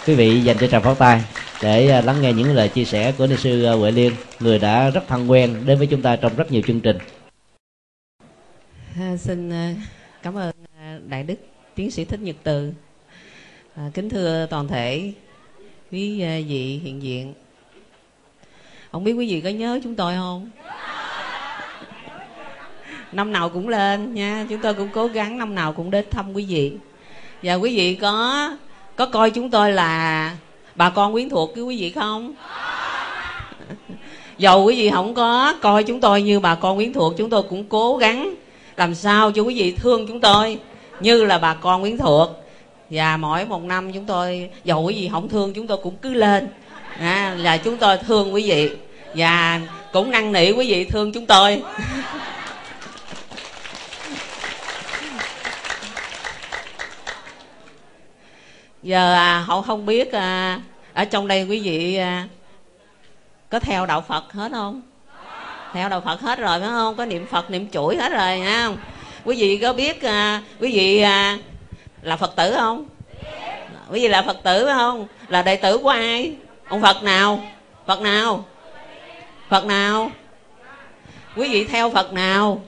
[0.06, 1.22] Quý vị dành cho tràng pháo tay
[1.62, 4.58] để à, lắng nghe những lời chia sẻ của ni sư à, Huệ Liên người
[4.58, 6.98] đã rất thân quen đến với chúng ta trong rất nhiều chương trình.
[9.00, 9.74] À, xin à,
[10.22, 11.38] cảm ơn à, đại đức
[11.74, 12.72] tiến sĩ thích nhật từ
[13.76, 15.12] à, kính thưa toàn thể
[15.92, 17.34] quý à, vị hiện diện.
[18.92, 20.50] Không biết quý vị có nhớ chúng tôi không?
[23.12, 26.32] Năm nào cũng lên nha chúng tôi cũng cố gắng năm nào cũng đến thăm
[26.32, 26.72] quý vị.
[27.42, 28.50] Và quý vị có
[28.96, 30.36] có coi chúng tôi là
[30.74, 32.34] bà con quyến thuộc với quý vị không?
[34.38, 37.42] Dầu quý vị không có coi chúng tôi như bà con quyến thuộc chúng tôi
[37.42, 38.34] cũng cố gắng
[38.76, 40.58] làm sao cho quý vị thương chúng tôi
[41.00, 42.41] như là bà con quyến thuộc
[42.92, 46.14] và mỗi một năm chúng tôi dầu quý vị không thương chúng tôi cũng cứ
[46.14, 46.48] lên.
[46.98, 48.70] À, là chúng tôi thương quý vị.
[49.14, 49.60] Và
[49.92, 51.62] cũng năn nỉ quý vị thương chúng tôi.
[58.82, 60.60] Giờ à, họ không biết à,
[60.92, 62.28] ở trong đây quý vị à,
[63.48, 64.82] có theo đạo phật hết không?
[65.72, 66.96] Theo đạo phật hết rồi phải không?
[66.96, 68.76] Có niệm phật niệm chuỗi hết rồi nha không?
[69.24, 71.38] Quý vị có biết à, quý vị à,
[72.02, 72.88] là phật tử không?
[73.90, 75.06] Quý vị là phật tử phải không?
[75.28, 76.32] Là đệ tử của ai?
[76.68, 77.40] Ông phật nào?
[77.86, 78.44] Phật nào?
[79.48, 80.10] Phật nào?
[81.36, 82.62] Quý vị theo phật nào?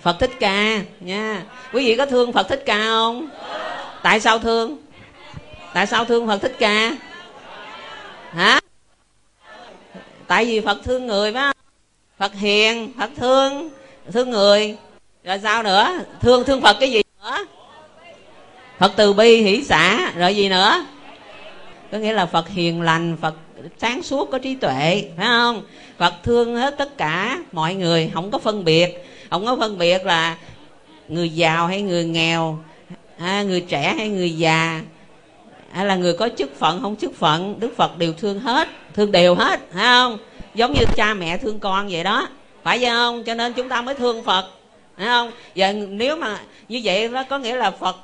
[0.00, 1.42] Phật thích ca, nha.
[1.72, 3.28] Quý vị có thương phật thích ca không?
[4.02, 4.76] Tại sao thương?
[5.74, 6.92] Tại sao thương phật thích ca?
[8.30, 8.60] Hả?
[10.26, 11.52] Tại vì phật thương người phải không?
[12.18, 13.70] Phật hiền, phật thương
[14.12, 14.76] thương người
[15.28, 15.88] rồi sao nữa?
[16.20, 17.44] Thương thương phật cái gì nữa?
[18.78, 20.86] Phật từ bi hỷ xã rồi gì nữa?
[21.92, 23.34] Có nghĩa là phật hiền lành phật
[23.78, 25.62] sáng suốt có trí tuệ phải không?
[25.98, 29.06] Phật thương hết tất cả mọi người không có phân biệt.
[29.30, 30.36] Không có phân biệt là
[31.08, 32.58] người giàu hay người nghèo
[33.18, 34.80] à, người trẻ hay người già
[35.72, 37.60] hay là người có chức phận không chức phận.
[37.60, 40.18] Đức phật đều thương hết thương đều hết phải không?
[40.54, 42.28] Giống như cha mẹ thương con vậy đó.
[42.62, 43.24] Phải không?
[43.24, 44.57] Cho nên chúng ta mới thương phật
[44.98, 45.30] phải không?
[45.56, 46.38] Và nếu mà
[46.68, 47.96] như vậy đó có nghĩa là phật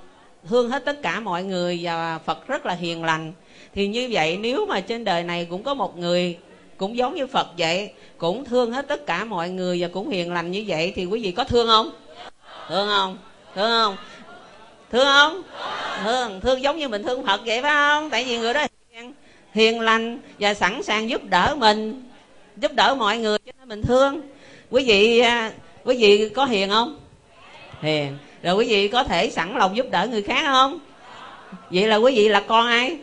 [0.49, 3.33] thương hết tất cả mọi người và phật rất là hiền lành.
[3.75, 6.39] Thì như vậy nếu mà trên đời này cũng có một người
[6.77, 10.33] cũng giống như phật vậy cũng thương hết tất cả mọi người và cũng hiền
[10.33, 11.91] lành như vậy thì quý vị có thương không?
[12.69, 13.19] Thương không?
[13.55, 13.97] Thương không?
[14.93, 15.43] Thương không?
[16.05, 18.11] Thương thương giống như mình thương phật vậy phải không?
[18.11, 19.13] Tại vì người đó hiền,
[19.55, 22.03] hiền lành và sẵn sàng giúp đỡ mình
[22.57, 24.21] giúp đỡ mọi người cho nên mình thương.
[24.71, 25.53] Quý vị à,
[25.85, 26.97] quý vị có hiền không?
[27.83, 28.19] Hiền.
[28.43, 30.79] Rồi quý vị có thể sẵn lòng giúp đỡ người khác không?
[31.71, 32.97] Vậy là quý vị là con ai?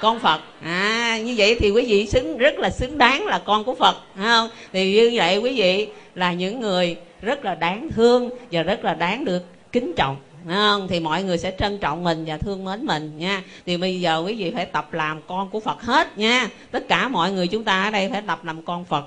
[0.00, 0.40] Con phật.
[0.62, 3.96] À như vậy thì quý vị xứng, rất là xứng đáng là con của phật,
[4.16, 4.48] phải không?
[4.72, 8.94] Thì như vậy quý vị là những người rất là đáng thương và rất là
[8.94, 10.16] đáng được kính trọng,
[10.46, 10.88] phải không?
[10.88, 13.42] thì mọi người sẽ trân trọng mình và thương mến mình nha.
[13.66, 16.48] Thì bây giờ quý vị phải tập làm con của phật hết nha.
[16.70, 19.04] Tất cả mọi người chúng ta ở đây phải tập làm con phật.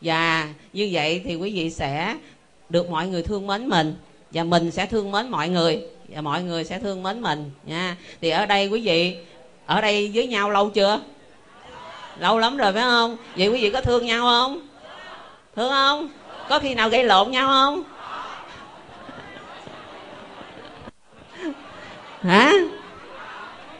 [0.00, 2.16] Và như vậy thì quý vị sẽ
[2.72, 3.94] được mọi người thương mến mình,
[4.30, 7.96] và mình sẽ thương mến mọi người, và mọi người sẽ thương mến mình, nha.
[8.20, 9.16] Thì ở đây quý vị,
[9.66, 11.00] ở đây với nhau lâu chưa?
[12.18, 13.16] Lâu lắm rồi, phải không?
[13.36, 14.68] Vậy quý vị có thương nhau không?
[15.56, 16.08] Thương không?
[16.48, 17.82] Có khi nào gây lộn nhau không?
[22.20, 22.52] Hả?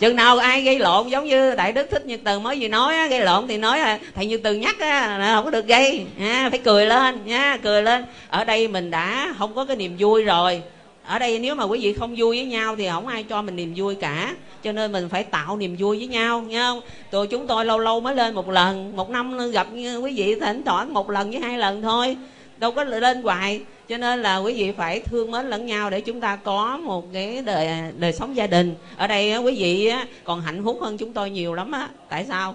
[0.03, 2.97] Chừng nào ai gây lộn giống như đại đức thích như từ mới gì nói
[2.97, 5.67] á, gây lộn thì nói là thầy như từ nhắc á, là không có được
[5.67, 6.05] gây.
[6.19, 8.05] À, phải cười lên nha cười lên.
[8.29, 10.63] Ở đây mình đã không có cái niềm vui rồi.
[11.05, 13.57] Ở đây nếu mà quý vị không vui với nhau thì không ai cho mình
[13.57, 14.35] niềm vui cả.
[14.63, 16.81] Cho nên mình phải tạo niềm vui với nhau nha không?
[17.11, 18.97] Tụi chúng tôi lâu lâu mới lên một lần.
[18.97, 19.67] Một năm gặp
[20.03, 22.17] quý vị thỉnh thoảng một lần với hai lần thôi.
[22.59, 23.61] Đâu có lên hoài
[23.93, 27.13] cho nên là quý vị phải thương mến lẫn nhau để chúng ta có một
[27.13, 28.75] cái đời đời sống gia đình.
[28.97, 29.93] Ở đây quý vị
[30.25, 31.89] còn hạnh phúc hơn chúng tôi nhiều lắm á.
[32.09, 32.55] Tại sao?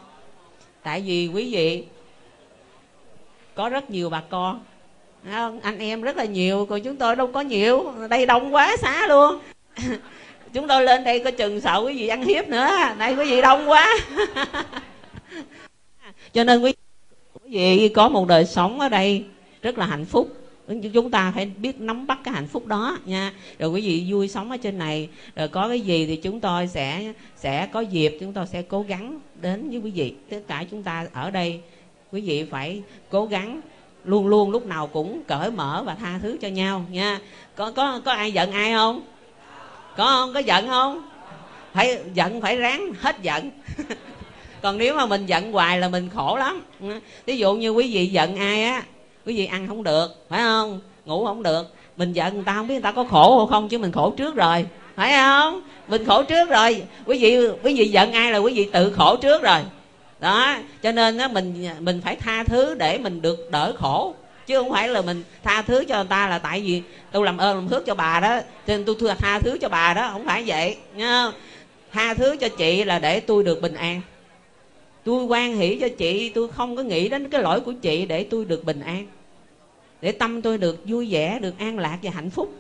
[0.84, 1.84] Tại vì quý vị
[3.56, 4.64] có rất nhiều bà con.
[5.32, 5.60] Không?
[5.60, 7.94] anh em rất là nhiều, còn chúng tôi đâu có nhiều.
[8.10, 9.40] Đây đông quá, xá luôn.
[10.54, 12.68] Chúng tôi lên đây có chừng sợ quý vị ăn hiếp nữa.
[12.98, 13.98] Đây quý vị đông quá.
[16.34, 16.74] Cho nên quý
[17.44, 19.26] vị có một đời sống ở đây
[19.62, 20.37] rất là hạnh phúc
[20.94, 23.34] chúng ta phải biết nắm bắt cái hạnh phúc đó nha.
[23.60, 25.10] Rồi quý vị vui sống ở trên này.
[25.36, 28.82] Rồi có cái gì thì chúng tôi sẽ sẽ có dịp chúng tôi sẽ cố
[28.82, 30.14] gắng đến với quý vị.
[30.30, 31.60] Tất cả chúng ta ở đây,
[32.12, 33.62] quý vị phải cố gắng
[34.06, 37.20] luôn luôn lúc nào cũng cởi mở và tha thứ cho nhau nha.
[37.56, 39.02] Có có có ai giận ai không?
[39.98, 40.34] Có không?
[40.34, 41.10] Có giận không?
[41.74, 43.52] Phải giận, phải ráng hết giận.
[44.62, 46.62] Còn nếu mà mình giận hoài là mình khổ lắm.
[47.26, 48.84] Ví dụ như quý vị giận ai á
[49.28, 50.80] quý vị ăn không được, phải không?
[51.06, 51.74] Ngủ không được.
[51.98, 54.36] Mình giận người ta không biết người ta có khổ không, chứ mình khổ trước
[54.36, 55.62] rồi, phải không?
[55.88, 56.84] Mình khổ trước rồi.
[57.06, 59.60] Quý vị quý vị giận ai là quý vị tự khổ trước rồi.
[60.20, 64.16] Đó, cho nên á, mình mình phải tha thứ để mình được đỡ khổ.
[64.48, 66.82] Chứ không phải là mình tha thứ cho người ta là tại vì
[67.12, 68.40] tôi làm ơn, làm phước cho bà đó.
[68.40, 71.32] Cho nên tôi thưa tha thứ cho bà đó, không phải vậy nha
[71.92, 74.02] tha thứ cho chị là để tôi được bình an.
[75.04, 78.24] Tôi quan hỷ cho chị, tôi không có nghĩ đến cái lỗi của chị để
[78.24, 79.06] tôi được bình an
[80.02, 82.54] để tâm tôi được vui vẻ được an lạc và hạnh phúc.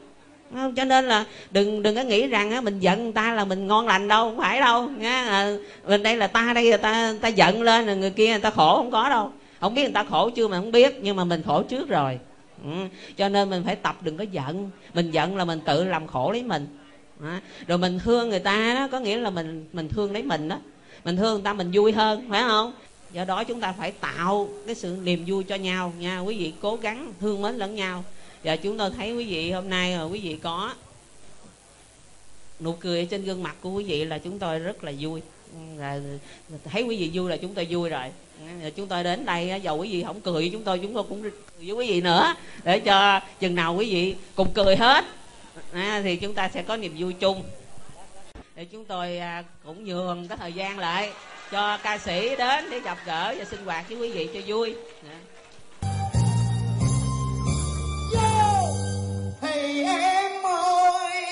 [0.53, 0.75] Không?
[0.75, 3.67] cho nên là đừng đừng có nghĩ rằng á, mình giận người ta là mình
[3.67, 5.27] ngon lành đâu không phải đâu nha.
[5.27, 5.57] Ờ, à,
[5.87, 8.49] mình đây là ta đây là ta ta giận lên là người kia người ta
[8.49, 9.31] khổ không có đâu.
[9.59, 12.19] Không biết người ta khổ chưa mà không biết nhưng mà mình khổ trước rồi.
[12.63, 12.69] Ừ.
[13.17, 14.69] cho nên mình phải tập đừng có giận.
[14.93, 16.67] Mình giận là mình tự làm khổ lấy mình.
[17.23, 17.41] À.
[17.67, 20.57] rồi mình thương người ta đó có nghĩa là mình mình thương lấy mình đó.
[21.05, 22.73] Mình thương người ta mình vui hơn phải không?
[23.11, 26.19] Do đó chúng ta phải tạo cái sự niềm vui cho nhau nha.
[26.19, 28.03] Quý vị cố gắng thương mến lẫn nhau.
[28.43, 30.73] Và chúng tôi thấy quý vị hôm nay rồi quý vị có
[32.59, 35.21] nụ cười trên gương mặt của quý vị là chúng tôi rất là vui.
[35.53, 35.99] Ừ, là
[36.63, 38.11] thấy quý vị vui là chúng tôi vui rồi.
[38.39, 41.21] Ừ, chúng tôi đến đây dầu quý vị không cười chúng tôi chúng tôi cũng
[41.21, 42.35] cười với quý vị nữa.
[42.63, 45.05] Để cho chừng nào quý vị cùng cười hết.
[45.73, 47.43] À, thì chúng ta sẽ có niềm vui chung.
[48.55, 51.11] Để chúng tôi à, cũng nhường cái thời gian lại
[51.51, 54.75] cho ca sĩ đến để gặp gỡ và sinh hoạt với quý vị cho vui.
[58.13, 58.61] Dạ.
[59.41, 61.23] Thì em ơi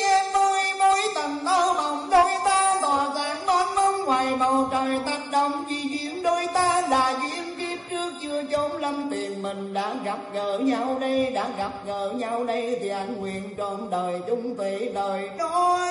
[0.00, 4.98] em ơi mối tình thơ mộng đôi ta tỏa sáng non mong ngoài bầu trời
[5.06, 9.74] tác động chỉ duyên đôi ta là duyên kiếp trước, chưa chốn lâm tiền mình
[9.74, 12.78] đã gặp gỡ nhau đây, đã gặp gỡ nhau đây.
[12.80, 15.90] Thì anh nguyện trọn đời chung thủy đời đôi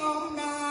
[0.00, 0.61] hôm nay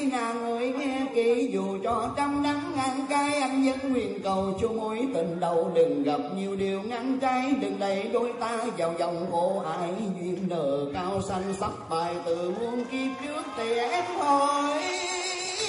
[0.00, 4.68] ngàn người nghe kỹ, dù cho trăm nắng ngàn cay anh vẫn nguyện cầu cho
[4.68, 5.70] mối tình đầu.
[5.74, 9.90] Đừng gặp nhiều điều ngăn trái, đừng đẩy đôi ta vào dòng khổ ai
[10.20, 14.82] duyên nở cao xanh sắp bài, từ muôn kiếp trước thì em hỏi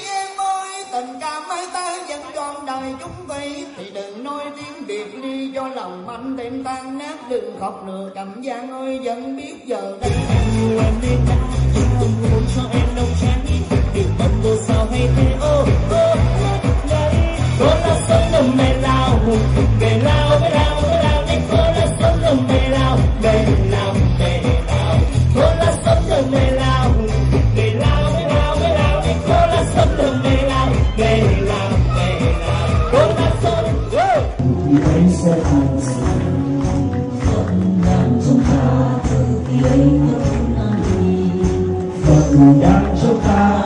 [0.07, 3.65] em ơi, tình cảm ấy ta vẫn trọn đời chúng vây.
[3.77, 7.15] Thì đừng nói tiếng biệt ly cho lòng anh thêm tan nát.
[7.29, 10.11] Đừng khóc nữa, cảm giác ơi, vẫn biết giờ đây.
[10.29, 11.35] Em yêu em biết đã
[12.31, 12.42] không
[14.93, 16.15] vô sao hay ô ô
[17.59, 19.19] cô là sống đồng mẹ lao
[19.79, 23.93] về lao về lao về lao đấy cô là sống đồng mẹ lao về lao
[24.19, 24.97] về lao
[25.35, 26.91] cô là sống đồng mẹ lao
[27.55, 31.69] về lao về lao về lao đấy cô là sống đồng mẹ lao về lao
[31.95, 33.65] về lao cô là sống
[34.85, 35.09] thành
[37.85, 39.17] đang trong ta từ
[39.47, 41.29] khi ấy không làm gì
[42.03, 42.25] phật
[42.61, 43.62] đang trong ta